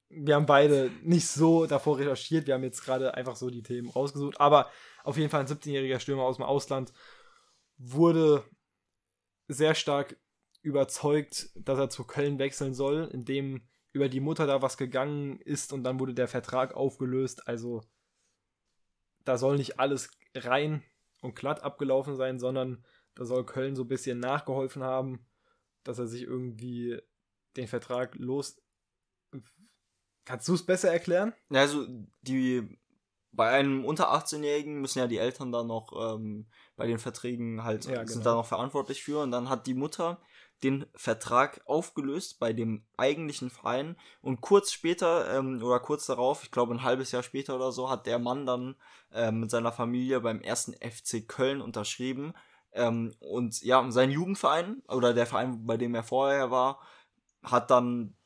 [0.08, 3.88] Wir haben beide nicht so davor recherchiert, wir haben jetzt gerade einfach so die Themen
[3.88, 4.70] rausgesucht, aber
[5.04, 6.92] auf jeden Fall ein 17-jähriger Stürmer aus dem Ausland
[7.78, 8.44] wurde
[9.48, 10.16] sehr stark
[10.60, 15.72] überzeugt, dass er zu Köln wechseln soll, indem über die Mutter da was gegangen ist
[15.72, 17.48] und dann wurde der Vertrag aufgelöst.
[17.48, 17.82] Also
[19.24, 20.82] da soll nicht alles rein
[21.22, 22.84] und glatt abgelaufen sein, sondern
[23.16, 25.26] Da soll Köln so ein bisschen nachgeholfen haben,
[25.82, 27.00] dass er sich irgendwie
[27.56, 28.62] den Vertrag los.
[30.24, 31.32] Kannst du es besser erklären?
[31.50, 31.86] Ja, also
[32.22, 32.78] die
[33.32, 37.84] bei einem unter 18-Jährigen müssen ja die Eltern da noch ähm, bei den Verträgen halt
[37.84, 38.24] Ja, sind genau.
[38.24, 40.20] da noch verantwortlich für und dann hat die Mutter
[40.62, 46.50] den Vertrag aufgelöst bei dem eigentlichen Verein und kurz später ähm, oder kurz darauf, ich
[46.50, 48.76] glaube ein halbes Jahr später oder so, hat der Mann dann
[49.12, 52.32] ähm, mit seiner Familie beim ersten FC Köln unterschrieben
[52.76, 56.80] ähm, und ja, sein Jugendverein oder der Verein, bei dem er vorher war,
[57.42, 58.16] hat dann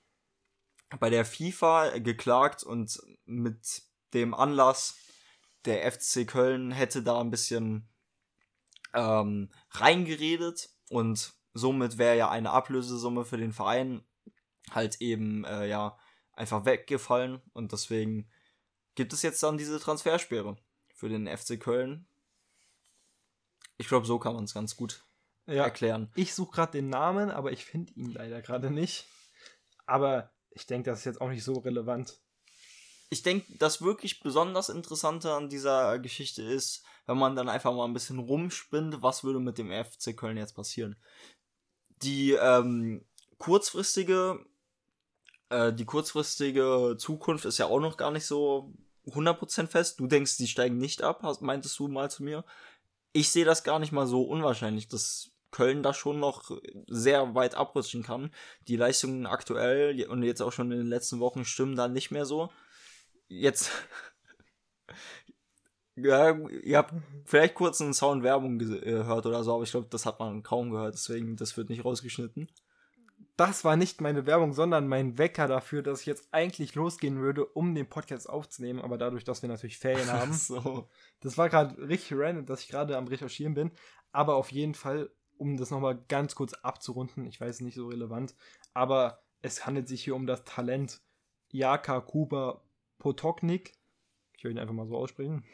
[0.98, 3.82] bei der FIFA geklagt und mit
[4.12, 4.96] dem Anlass,
[5.64, 7.88] der FC Köln hätte da ein bisschen
[8.94, 14.05] ähm, reingeredet und somit wäre ja eine Ablösesumme für den Verein
[14.70, 15.98] halt eben äh, ja
[16.32, 18.30] einfach weggefallen und deswegen
[18.94, 20.57] gibt es jetzt dann diese Transfersperre
[20.94, 22.07] für den FC Köln.
[23.80, 25.02] Ich glaube, so kann man es ganz gut
[25.46, 25.64] Ja.
[25.64, 26.12] erklären.
[26.14, 29.06] Ich suche gerade den Namen, aber ich finde ihn leider gerade nicht.
[29.86, 32.20] Aber ich denke, das ist jetzt auch nicht so relevant.
[33.08, 37.86] ich denke, das wirklich besonders Interessante an dieser Geschichte ist, wenn man dann einfach mal
[37.86, 40.94] ein bisschen rumspinnt, was würde mit dem FC Köln jetzt passieren.
[42.02, 43.04] Die ähm,
[43.38, 44.44] kurzfristige,
[45.48, 48.72] äh, die kurzfristige Zukunft ist ja auch noch gar nicht so
[49.06, 49.98] 100% fest.
[49.98, 52.44] Du denkst, die steigen nicht ab, hast, meintest du mal zu mir.
[53.12, 56.50] Ich sehe das gar nicht mal so unwahrscheinlich, dass Köln da schon noch
[56.86, 58.32] sehr weit abrutschen kann.
[58.68, 62.24] Die Leistungen aktuell und jetzt auch schon in den letzten Wochen stimmen da nicht mehr
[62.24, 62.50] so
[63.28, 63.70] jetzt.
[65.96, 66.94] ja, ihr habt
[67.24, 70.42] vielleicht kurz einen Sound Werbung ge- gehört oder so, aber ich glaube, das hat man
[70.42, 72.48] kaum gehört, deswegen, das wird nicht rausgeschnitten.
[73.41, 77.47] Das war nicht meine Werbung, sondern mein Wecker dafür, dass ich jetzt eigentlich losgehen würde,
[77.47, 78.82] um den Podcast aufzunehmen.
[78.82, 80.91] Aber dadurch, dass wir natürlich Ferien haben, so.
[81.20, 83.70] das war gerade richtig random, dass ich gerade am Recherchieren bin.
[84.12, 88.34] Aber auf jeden Fall, um das nochmal ganz kurz abzurunden, ich weiß nicht so relevant,
[88.74, 91.01] aber es handelt sich hier um das Talent
[91.49, 92.62] Jaka Kuba
[92.99, 93.72] Potoknik.
[94.36, 95.47] Ich will ihn einfach mal so aussprechen.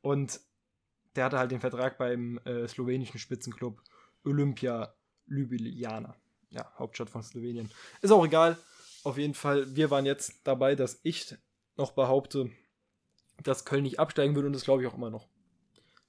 [0.00, 0.38] Und
[1.16, 3.82] der hatte halt den Vertrag beim äh, slowenischen Spitzenclub
[4.22, 4.94] Olympia
[5.26, 6.19] Ljubljana.
[6.50, 7.70] Ja, Hauptstadt von Slowenien.
[8.02, 8.58] Ist auch egal.
[9.04, 11.34] Auf jeden Fall, wir waren jetzt dabei, dass ich
[11.76, 12.50] noch behaupte,
[13.42, 15.28] dass Köln nicht absteigen würde und das glaube ich auch immer noch.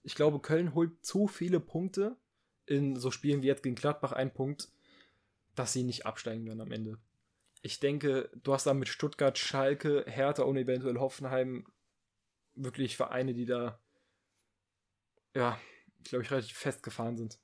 [0.03, 2.17] Ich glaube, Köln holt zu viele Punkte
[2.65, 4.69] in so Spielen wie jetzt gegen Gladbach einen Punkt,
[5.55, 6.97] dass sie nicht absteigen werden am Ende.
[7.61, 11.67] Ich denke, du hast da mit Stuttgart, Schalke, Hertha und eventuell Hoffenheim
[12.55, 13.79] wirklich Vereine, die da,
[15.35, 15.59] ja,
[16.03, 17.39] glaube ich, relativ festgefahren sind.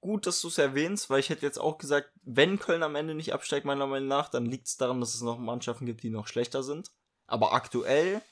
[0.00, 3.14] Gut, dass du es erwähnst, weil ich hätte jetzt auch gesagt, wenn Köln am Ende
[3.14, 6.10] nicht absteigt, meiner Meinung nach, dann liegt es daran, dass es noch Mannschaften gibt, die
[6.10, 6.90] noch schlechter sind.
[7.26, 8.22] Aber aktuell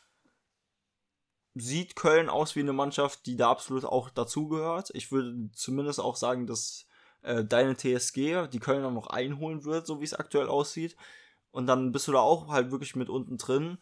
[1.55, 4.91] sieht Köln aus wie eine Mannschaft, die da absolut auch dazugehört.
[4.95, 6.87] Ich würde zumindest auch sagen, dass
[7.23, 10.97] äh, deine TSG die Kölner noch einholen wird, so wie es aktuell aussieht.
[11.51, 13.79] Und dann bist du da auch halt wirklich mit unten drin.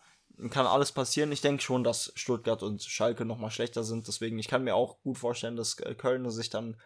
[0.51, 1.33] Kann alles passieren.
[1.33, 4.07] Ich denke schon, dass Stuttgart und Schalke noch mal schlechter sind.
[4.09, 6.77] Deswegen, ich kann mir auch gut vorstellen, dass äh, Köln sich dann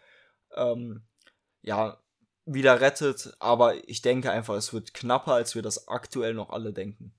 [0.55, 1.01] ähm,
[1.61, 1.97] ja
[2.45, 3.33] wieder rettet.
[3.39, 7.13] Aber ich denke einfach, es wird knapper, als wir das aktuell noch alle denken.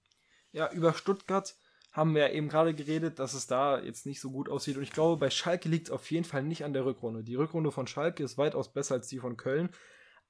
[0.52, 1.54] Ja, über Stuttgart
[1.92, 4.76] haben wir ja eben gerade geredet, dass es da jetzt nicht so gut aussieht.
[4.76, 7.22] Und ich glaube, bei Schalke liegt es auf jeden Fall nicht an der Rückrunde.
[7.22, 9.70] Die Rückrunde von Schalke ist weitaus besser als die von Köln.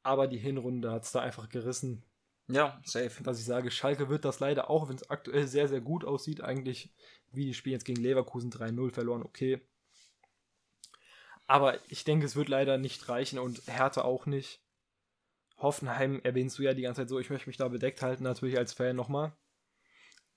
[0.03, 2.05] Aber die Hinrunde hat es da einfach gerissen,
[2.49, 3.23] Ja, safe.
[3.23, 6.41] dass ich sage, Schalke wird das leider auch, wenn es aktuell sehr, sehr gut aussieht.
[6.41, 6.93] Eigentlich,
[7.31, 9.61] wie die spielen jetzt gegen Leverkusen 3-0 verloren, okay.
[11.47, 14.63] Aber ich denke, es wird leider nicht reichen und Hertha auch nicht.
[15.59, 18.59] Hoffenheim erwähnst du ja die ganze Zeit so, ich möchte mich da bedeckt halten, natürlich
[18.59, 19.37] als Fan nochmal.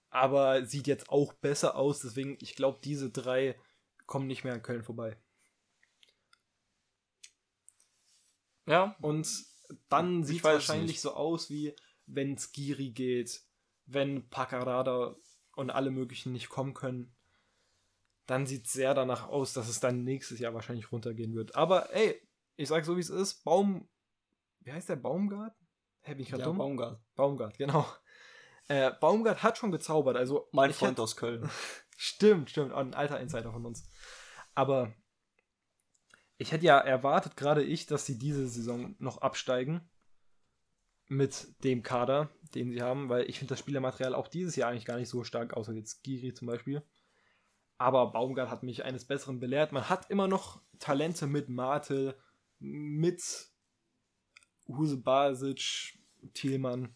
[0.09, 3.59] Aber sieht jetzt auch besser aus, deswegen, ich glaube, diese drei
[4.05, 5.17] kommen nicht mehr an Köln vorbei.
[8.67, 9.27] Ja, Und
[9.89, 11.01] dann sieht es wahrscheinlich nicht.
[11.01, 11.75] so aus, wie
[12.05, 13.41] wenn Skiri geht,
[13.85, 15.15] wenn Paccarada
[15.55, 17.15] und alle möglichen nicht kommen können.
[18.25, 21.55] Dann sieht es sehr danach aus, dass es dann nächstes Jahr wahrscheinlich runtergehen wird.
[21.55, 22.19] Aber ey,
[22.55, 23.87] ich sag so wie es ist, Baum.
[24.61, 25.55] Wie heißt der Baumgart?
[26.01, 26.37] Hä, bin ja?
[26.51, 26.99] Baumgart.
[27.15, 27.85] Baumgart, genau.
[28.67, 31.49] Äh, Baumgart hat schon gezaubert, also Mein Freund hätte- aus Köln.
[31.97, 32.73] Stimmt, stimmt.
[32.73, 33.87] Auch Ein alter Insider von uns.
[34.53, 34.93] Aber
[36.37, 39.89] ich hätte ja erwartet, gerade ich, dass sie diese Saison noch absteigen.
[41.07, 44.85] Mit dem Kader, den sie haben, weil ich finde das Spielermaterial auch dieses Jahr eigentlich
[44.85, 46.83] gar nicht so stark, außer jetzt Giri zum Beispiel.
[47.77, 49.71] Aber Baumgart hat mich eines Besseren belehrt.
[49.71, 52.15] Man hat immer noch Talente mit Martel,
[52.59, 53.49] mit
[54.67, 55.99] Huse Basic,
[56.33, 56.95] Thielmann.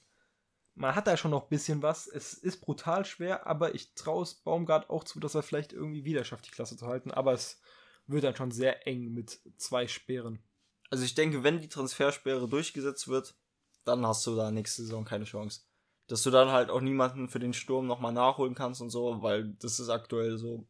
[0.76, 2.08] Man hat da schon noch ein bisschen was.
[2.08, 6.06] Es ist brutal schwer, aber ich traue es Baumgart auch zu, dass er vielleicht irgendwie
[6.06, 7.12] wieder schafft, die Klasse zu halten.
[7.12, 7.62] Aber es
[8.08, 10.42] wird dann schon sehr eng mit zwei Speeren.
[10.90, 13.36] Also ich denke, wenn die Transfersperre durchgesetzt wird,
[13.84, 15.62] dann hast du da nächste Saison keine Chance.
[16.10, 19.53] Dass du dann halt auch niemanden für den Sturm nochmal nachholen kannst und so, weil
[19.60, 20.68] das ist aktuell so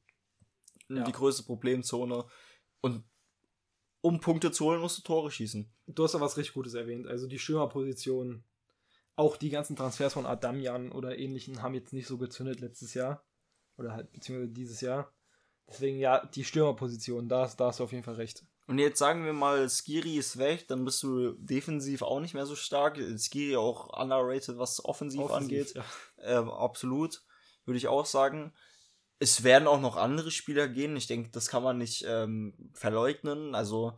[0.90, 1.04] Ja.
[1.04, 2.26] die größte Problemzone.
[2.82, 3.04] Und
[4.02, 5.72] um Punkte zu holen, musst du Tore schießen.
[5.88, 7.08] Du hast da was richtig Gutes erwähnt.
[7.08, 8.44] Also die Stürmerposition,
[9.16, 13.26] auch die ganzen Transfers von Adamian oder ähnlichen haben jetzt nicht so gezündet letztes Jahr.
[13.78, 15.14] Oder halt, beziehungsweise dieses Jahr.
[15.68, 18.46] Deswegen, ja, die Stürmerposition, da, da hast du auf jeden Fall recht.
[18.70, 22.46] Und jetzt sagen wir mal, Skiri ist weg, dann bist du defensiv auch nicht mehr
[22.46, 23.00] so stark.
[23.18, 25.74] Skiri auch underrated, was offensiv, angeht.
[25.74, 25.84] ja.
[26.22, 27.24] Ähm, absolut,
[27.66, 28.54] würde ich auch sagen.
[29.18, 30.96] Es werden auch noch andere Spieler gehen.
[30.96, 33.56] Ich denke, das kann man nicht ähm, verleugnen.
[33.56, 33.98] Also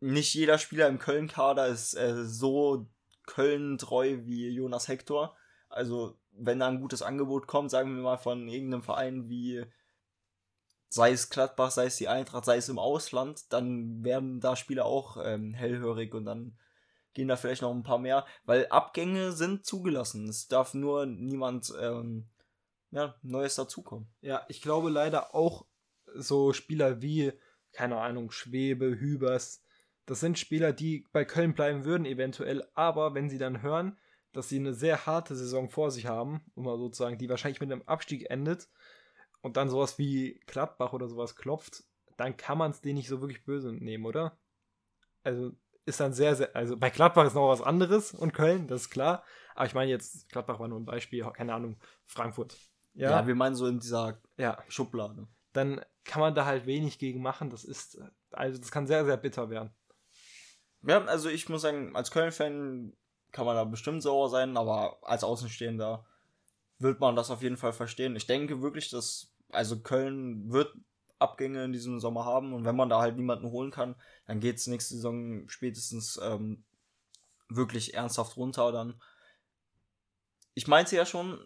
[0.00, 2.90] nicht jeder Spieler im Köln-Kader ist äh, so
[3.26, 5.36] Köln-treu wie Jonas Hector.
[5.68, 9.64] Also wenn da ein gutes Angebot kommt, sagen wir mal von irgendeinem Verein wie
[10.92, 14.84] sei es Gladbach, sei es die Eintracht, sei es im Ausland, dann werden da Spieler
[14.84, 16.58] auch ähm, hellhörig und dann
[17.14, 20.28] gehen da vielleicht noch ein paar mehr, weil Abgänge sind zugelassen.
[20.28, 22.28] Es darf nur niemand ähm,
[22.90, 24.12] ja, Neues dazukommen.
[24.20, 25.64] Ja, ich glaube leider auch
[26.14, 27.32] so Spieler wie,
[27.72, 29.64] keine Ahnung, Schwebe, Hübers,
[30.04, 33.96] das sind Spieler, die bei Köln bleiben würden eventuell, aber wenn sie dann hören,
[34.34, 37.72] dass sie eine sehr harte Saison vor sich haben, um mal sozusagen, die wahrscheinlich mit
[37.72, 38.68] einem Abstieg endet
[39.42, 41.84] und dann sowas wie Gladbach oder sowas klopft,
[42.16, 44.38] dann kann man es denen nicht so wirklich böse nehmen, oder?
[45.24, 45.52] Also
[45.84, 48.90] ist dann sehr, sehr, also bei Gladbach ist noch was anderes und Köln, das ist
[48.90, 49.24] klar,
[49.54, 51.76] aber ich meine jetzt, Gladbach war nur ein Beispiel, keine Ahnung,
[52.06, 52.56] Frankfurt.
[52.94, 55.26] Ja, Ja, wir meinen so in dieser ja, Schublade.
[55.52, 57.50] dann kann man da halt wenig gegen machen.
[57.50, 58.00] Das ist,
[58.32, 59.70] also das kann sehr, sehr bitter werden.
[60.82, 62.92] Ja, also ich muss sagen, als Köln-Fan
[63.30, 66.04] kann man da bestimmt sauer sein, aber als Außenstehender
[66.78, 68.16] wird man das auf jeden Fall verstehen.
[68.16, 70.74] Ich denke wirklich, dass, also Köln wird
[71.18, 73.94] Abgänge in diesem Sommer haben und wenn man da halt niemanden holen kann,
[74.26, 76.64] dann geht es nächste Saison spätestens ähm,
[77.48, 79.00] wirklich ernsthaft runter dann.
[80.54, 81.38] Ich meinte ja schon,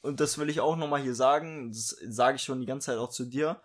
[0.00, 2.98] und das will ich auch nochmal hier sagen, das sage ich schon die ganze Zeit
[2.98, 3.60] auch zu dir,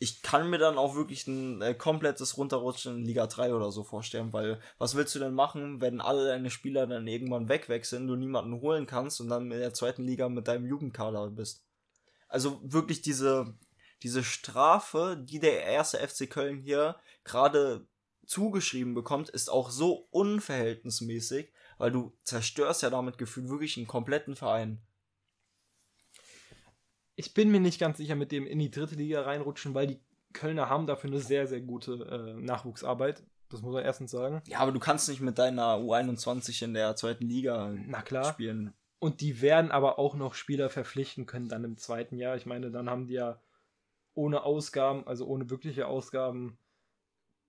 [0.00, 3.82] ich kann mir dann auch wirklich ein äh, komplettes Runterrutschen in Liga 3 oder so
[3.82, 8.14] vorstellen, weil was willst du denn machen, wenn alle deine Spieler dann irgendwann wegwechseln, du
[8.14, 11.64] niemanden holen kannst und dann in der zweiten Liga mit deinem Jugendkader bist?
[12.28, 13.54] Also wirklich diese,
[14.02, 17.86] diese Strafe, die der erste FC Köln hier gerade
[18.26, 24.36] zugeschrieben bekommt, ist auch so unverhältnismäßig, weil du zerstörst ja damit gefühlt wirklich einen kompletten
[24.36, 24.80] Verein.
[27.16, 30.00] Ich bin mir nicht ganz sicher mit dem in die dritte Liga reinrutschen, weil die
[30.32, 33.24] Kölner haben dafür eine sehr, sehr gute äh, Nachwuchsarbeit.
[33.48, 34.42] Das muss man erstens sagen.
[34.46, 38.24] Ja, aber du kannst nicht mit deiner U21 in der zweiten Liga Na klar.
[38.26, 38.74] spielen.
[39.00, 42.36] Und die werden aber auch noch Spieler verpflichten können dann im zweiten Jahr.
[42.36, 43.40] Ich meine, dann haben die ja
[44.14, 46.58] ohne Ausgaben, also ohne wirkliche Ausgaben,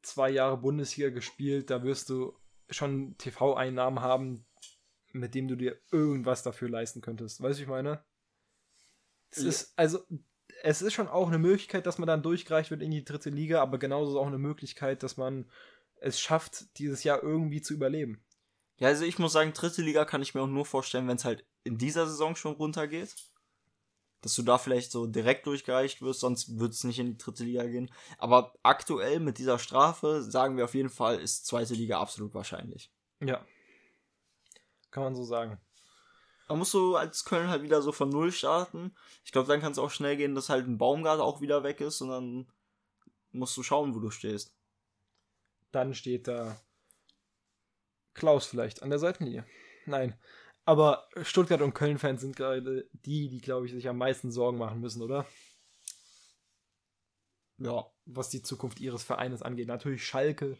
[0.03, 1.69] zwei Jahre Bundesliga gespielt.
[1.71, 2.37] Da wirst du
[2.69, 4.45] schon TV-Einnahmen haben,
[5.11, 7.41] mit dem du dir irgendwas dafür leisten könntest.
[7.41, 8.03] Weißt du, ich meine?
[9.31, 9.49] Es Ja.
[9.49, 9.99] ist, also,
[10.61, 13.61] es ist schon auch eine Möglichkeit, dass man dann durchgereicht wird in die dritte Liga,
[13.61, 15.49] aber genauso ist auch eine Möglichkeit, dass man
[15.95, 18.23] es schafft, dieses Jahr irgendwie zu überleben.
[18.79, 21.25] Ja, also ich muss sagen, dritte Liga kann ich mir auch nur vorstellen, wenn es
[21.25, 23.15] halt in dieser Saison schon runtergeht.
[24.21, 27.45] Dass du da vielleicht so direkt durchgereicht wirst, sonst wird es nicht in die dritte
[27.45, 27.89] Liga gehen.
[28.17, 32.91] Aber aktuell mit dieser Strafe sagen wir auf jeden Fall, ist zweite Liga absolut wahrscheinlich.
[33.21, 33.45] Ja.
[34.91, 35.57] Kann man so sagen.
[36.49, 38.95] Da musst du als Köln halt wieder so von Null starten.
[39.23, 41.79] Ich glaube, dann kann es auch schnell gehen, dass halt ein Baumgart auch wieder weg
[41.79, 42.51] ist und dann
[43.31, 44.53] musst du schauen, wo du stehst.
[45.71, 46.59] Dann steht da
[48.19, 49.45] Klaus vielleicht an der Seitenlinie.
[49.85, 50.15] Nein.
[50.65, 54.81] Aber Stuttgart und Köln-Fans sind gerade die, die, glaube ich, sich am meisten Sorgen machen
[54.81, 55.25] müssen, oder?
[57.57, 57.91] Ja.
[58.05, 59.67] Was die Zukunft ihres Vereines angeht.
[59.67, 60.57] Natürlich Schalke.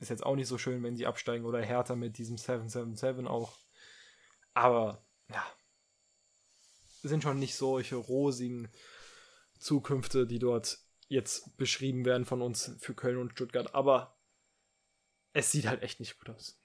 [0.00, 1.44] Ist jetzt auch nicht so schön, wenn sie absteigen.
[1.44, 3.58] Oder Hertha mit diesem 777 auch.
[4.54, 5.44] Aber, ja.
[7.02, 8.68] Sind schon nicht solche rosigen
[9.58, 10.78] Zukünfte, die dort
[11.08, 13.74] jetzt beschrieben werden von uns für Köln und Stuttgart.
[13.74, 14.16] Aber
[15.34, 16.58] es sieht halt echt nicht gut aus.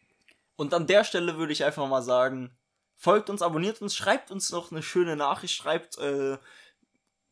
[0.55, 2.57] Und an der Stelle würde ich einfach mal sagen,
[2.95, 6.37] folgt uns, abonniert uns, schreibt uns noch eine schöne Nachricht, schreibt äh,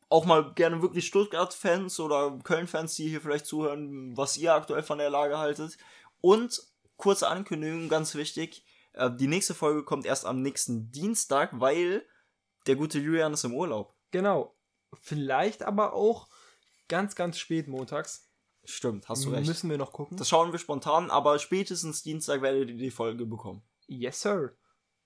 [0.09, 4.97] auch mal gerne wirklich Stuttgart-Fans oder Köln-Fans, die hier vielleicht zuhören, was ihr aktuell von
[4.97, 5.77] der Lage haltet.
[6.21, 6.61] Und
[6.95, 12.05] kurze Ankündigung, ganz wichtig, äh, die nächste Folge kommt erst am nächsten Dienstag, weil
[12.65, 13.93] der gute Julian ist im Urlaub.
[14.11, 14.55] Genau.
[15.01, 16.27] Vielleicht aber auch
[16.88, 18.26] ganz, ganz spät montags.
[18.70, 19.47] Stimmt, hast du recht.
[19.47, 20.18] Müssen wir noch gucken.
[20.18, 23.63] Das schauen wir spontan, aber spätestens Dienstag werdet ihr die Folge bekommen.
[23.88, 24.57] Yes, sir.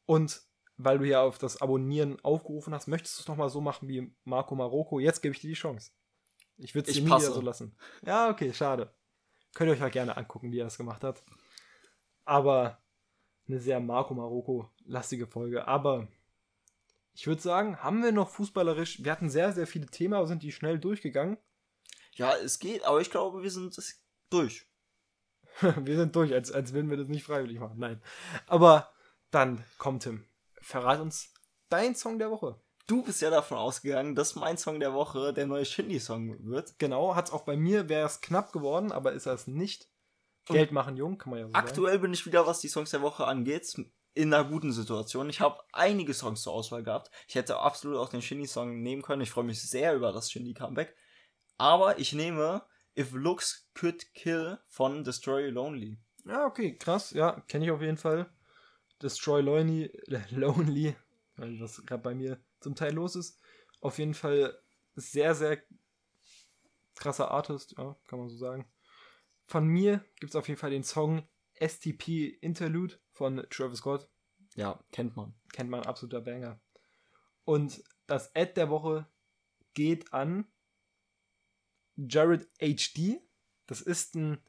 [0.08, 0.42] Und
[0.78, 4.16] weil du ja auf das Abonnieren aufgerufen hast, möchtest du es nochmal so machen wie
[4.24, 5.00] Marco Marokko?
[5.00, 5.92] Jetzt gebe ich dir die Chance.
[6.58, 7.78] Ich würde es nie wieder so lassen.
[8.04, 8.92] Ja, okay, schade.
[9.54, 11.24] Könnt ihr euch mal gerne angucken, wie er das gemacht hat.
[12.26, 12.82] Aber
[13.48, 15.68] eine sehr Marco Marokko-lastige Folge.
[15.68, 16.08] Aber
[17.14, 20.42] ich würde sagen, haben wir noch fußballerisch, wir hatten sehr, sehr viele Themen, aber sind
[20.42, 21.38] die schnell durchgegangen.
[22.22, 23.76] Ja, es geht, aber ich glaube, wir sind
[24.30, 24.68] durch.
[25.62, 27.80] wir sind durch, als, als würden wir das nicht freiwillig machen.
[27.80, 28.00] Nein.
[28.46, 28.92] Aber
[29.32, 30.28] dann, komm, Tim,
[30.62, 31.34] verrat uns
[31.70, 32.62] dein Song der Woche.
[32.86, 36.78] Du bist ja davon ausgegangen, dass mein Song der Woche der neue Shindy-Song wird.
[36.78, 39.90] Genau, hat es auch bei mir, wäre es knapp geworden, aber ist es nicht.
[40.46, 42.02] Geld machen jung, kann man ja so Aktuell sagen.
[42.04, 43.74] bin ich wieder, was die Songs der Woche angeht,
[44.14, 45.28] in einer guten Situation.
[45.28, 47.10] Ich habe einige Songs zur Auswahl gehabt.
[47.28, 49.24] Ich hätte absolut auch den Shindy-Song nehmen können.
[49.24, 50.96] Ich freue mich sehr über das Shindy-Comeback.
[51.62, 52.64] Aber ich nehme
[52.98, 56.00] If Looks Could Kill von Destroy Lonely.
[56.26, 57.12] Ja, okay, krass.
[57.12, 58.34] Ja, kenne ich auf jeden Fall.
[59.00, 59.96] Destroy Lonely,
[60.32, 60.96] Lonely,
[61.36, 63.40] was gerade bei mir zum Teil los ist.
[63.80, 64.60] Auf jeden Fall
[64.96, 65.62] sehr, sehr
[66.96, 68.66] krasser Artist, ja, kann man so sagen.
[69.46, 74.10] Von mir gibt es auf jeden Fall den Song STP Interlude von Travis Scott.
[74.56, 75.36] Ja, kennt man.
[75.54, 76.60] Kennt man, absoluter Banger.
[77.44, 79.06] Und das Ad der Woche
[79.76, 80.51] geht an
[82.10, 83.22] Jared HD.
[83.68, 84.40] Das ist ein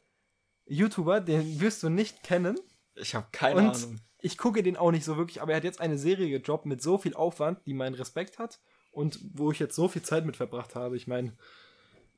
[0.67, 2.59] YouTuber, den wirst du nicht kennen.
[2.95, 4.01] Ich habe keine Und Ahnung.
[4.21, 6.81] Ich gucke den auch nicht so wirklich, aber er hat jetzt eine Serie gedroppt mit
[6.81, 8.61] so viel Aufwand, die meinen Respekt hat
[8.93, 10.97] und wo ich jetzt so viel Zeit mit verbracht habe.
[10.97, 11.37] Ich meine,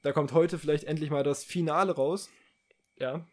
[0.03, 2.29] da kommt heute vielleicht endlich mal das Finale raus.
[2.97, 3.27] Ja.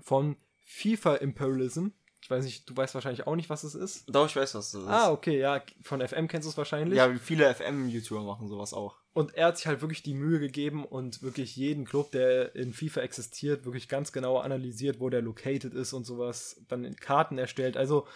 [0.00, 1.88] Von FIFA Imperialism.
[2.20, 4.04] Ich weiß nicht, du weißt wahrscheinlich auch nicht, was es ist.
[4.08, 4.88] Doch, ich weiß, was es ist.
[4.88, 5.62] Ah, okay, ja.
[5.82, 6.96] Von FM kennst du es wahrscheinlich.
[6.96, 8.96] Ja, viele FM-YouTuber machen sowas auch.
[9.16, 12.74] Und er hat sich halt wirklich die Mühe gegeben und wirklich jeden Club, der in
[12.74, 16.62] FIFA existiert, wirklich ganz genau analysiert, wo der located ist und sowas.
[16.68, 17.78] Dann Karten erstellt.
[17.78, 18.06] Also,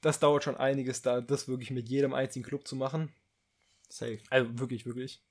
[0.00, 3.14] das dauert schon einiges da, das wirklich mit jedem einzigen Club zu machen.
[3.88, 4.18] Safe.
[4.28, 5.22] Also, wirklich, wirklich.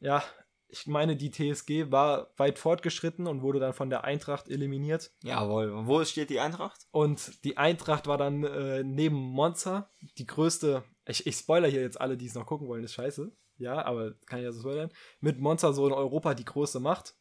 [0.00, 0.24] Ja,
[0.66, 5.12] ich meine, die TSG war weit fortgeschritten und wurde dann von der Eintracht eliminiert.
[5.22, 5.86] Jawohl.
[5.86, 6.88] Wo steht die Eintracht?
[6.90, 10.82] Und die Eintracht war dann äh, neben Monza die größte.
[11.06, 13.30] Ich, ich spoiler hier jetzt alle, die es noch gucken wollen, ist scheiße.
[13.58, 14.90] Ja, aber kann ich ja so spoilern.
[15.20, 17.14] Mit Monza so in Europa die größte Macht.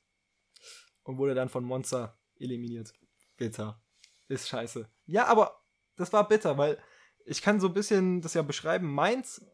[1.04, 2.94] Und wurde dann von Monza eliminiert.
[3.38, 3.82] Bitter.
[4.28, 4.90] Ist scheiße.
[5.06, 5.62] Ja, aber
[5.96, 6.82] das war bitter, weil
[7.26, 8.92] ich kann so ein bisschen das ja beschreiben.
[8.92, 9.46] Mainz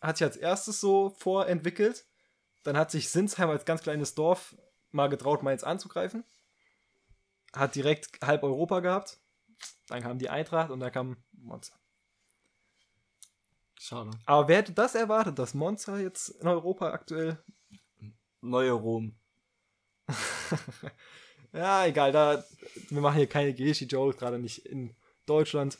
[0.00, 2.06] hat sich als erstes so vorentwickelt
[2.68, 4.54] dann hat sich Sinsheim als ganz kleines Dorf
[4.90, 6.24] mal getraut, Mainz anzugreifen.
[7.54, 9.20] Hat direkt halb Europa gehabt.
[9.86, 11.72] Dann kam die Eintracht und dann kam Monza.
[13.78, 14.10] Schade.
[14.26, 17.38] Aber wer hätte das erwartet, dass Monza jetzt in Europa aktuell.
[18.40, 19.14] Neue Rom.
[21.52, 22.44] ja, egal, da,
[22.88, 24.94] wir machen hier keine Geschi-Jokes, gerade nicht in
[25.26, 25.78] Deutschland.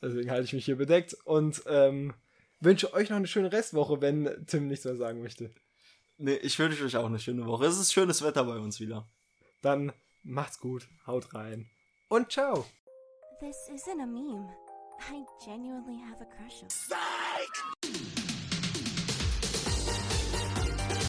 [0.00, 2.14] Deswegen halte ich mich hier bedeckt und ähm,
[2.60, 5.50] wünsche euch noch eine schöne Restwoche, wenn Tim nichts mehr sagen möchte.
[6.18, 7.66] Nee, ich wünsche euch auch eine schöne Woche.
[7.66, 9.06] Es ist schönes Wetter bei uns wieder.
[9.60, 9.92] Dann
[10.22, 11.68] macht's gut, haut rein
[12.08, 12.66] und ciao.
[13.40, 14.48] This isn't a meme.
[15.00, 16.70] I genuinely have a crush on.
[16.70, 18.21] Psych!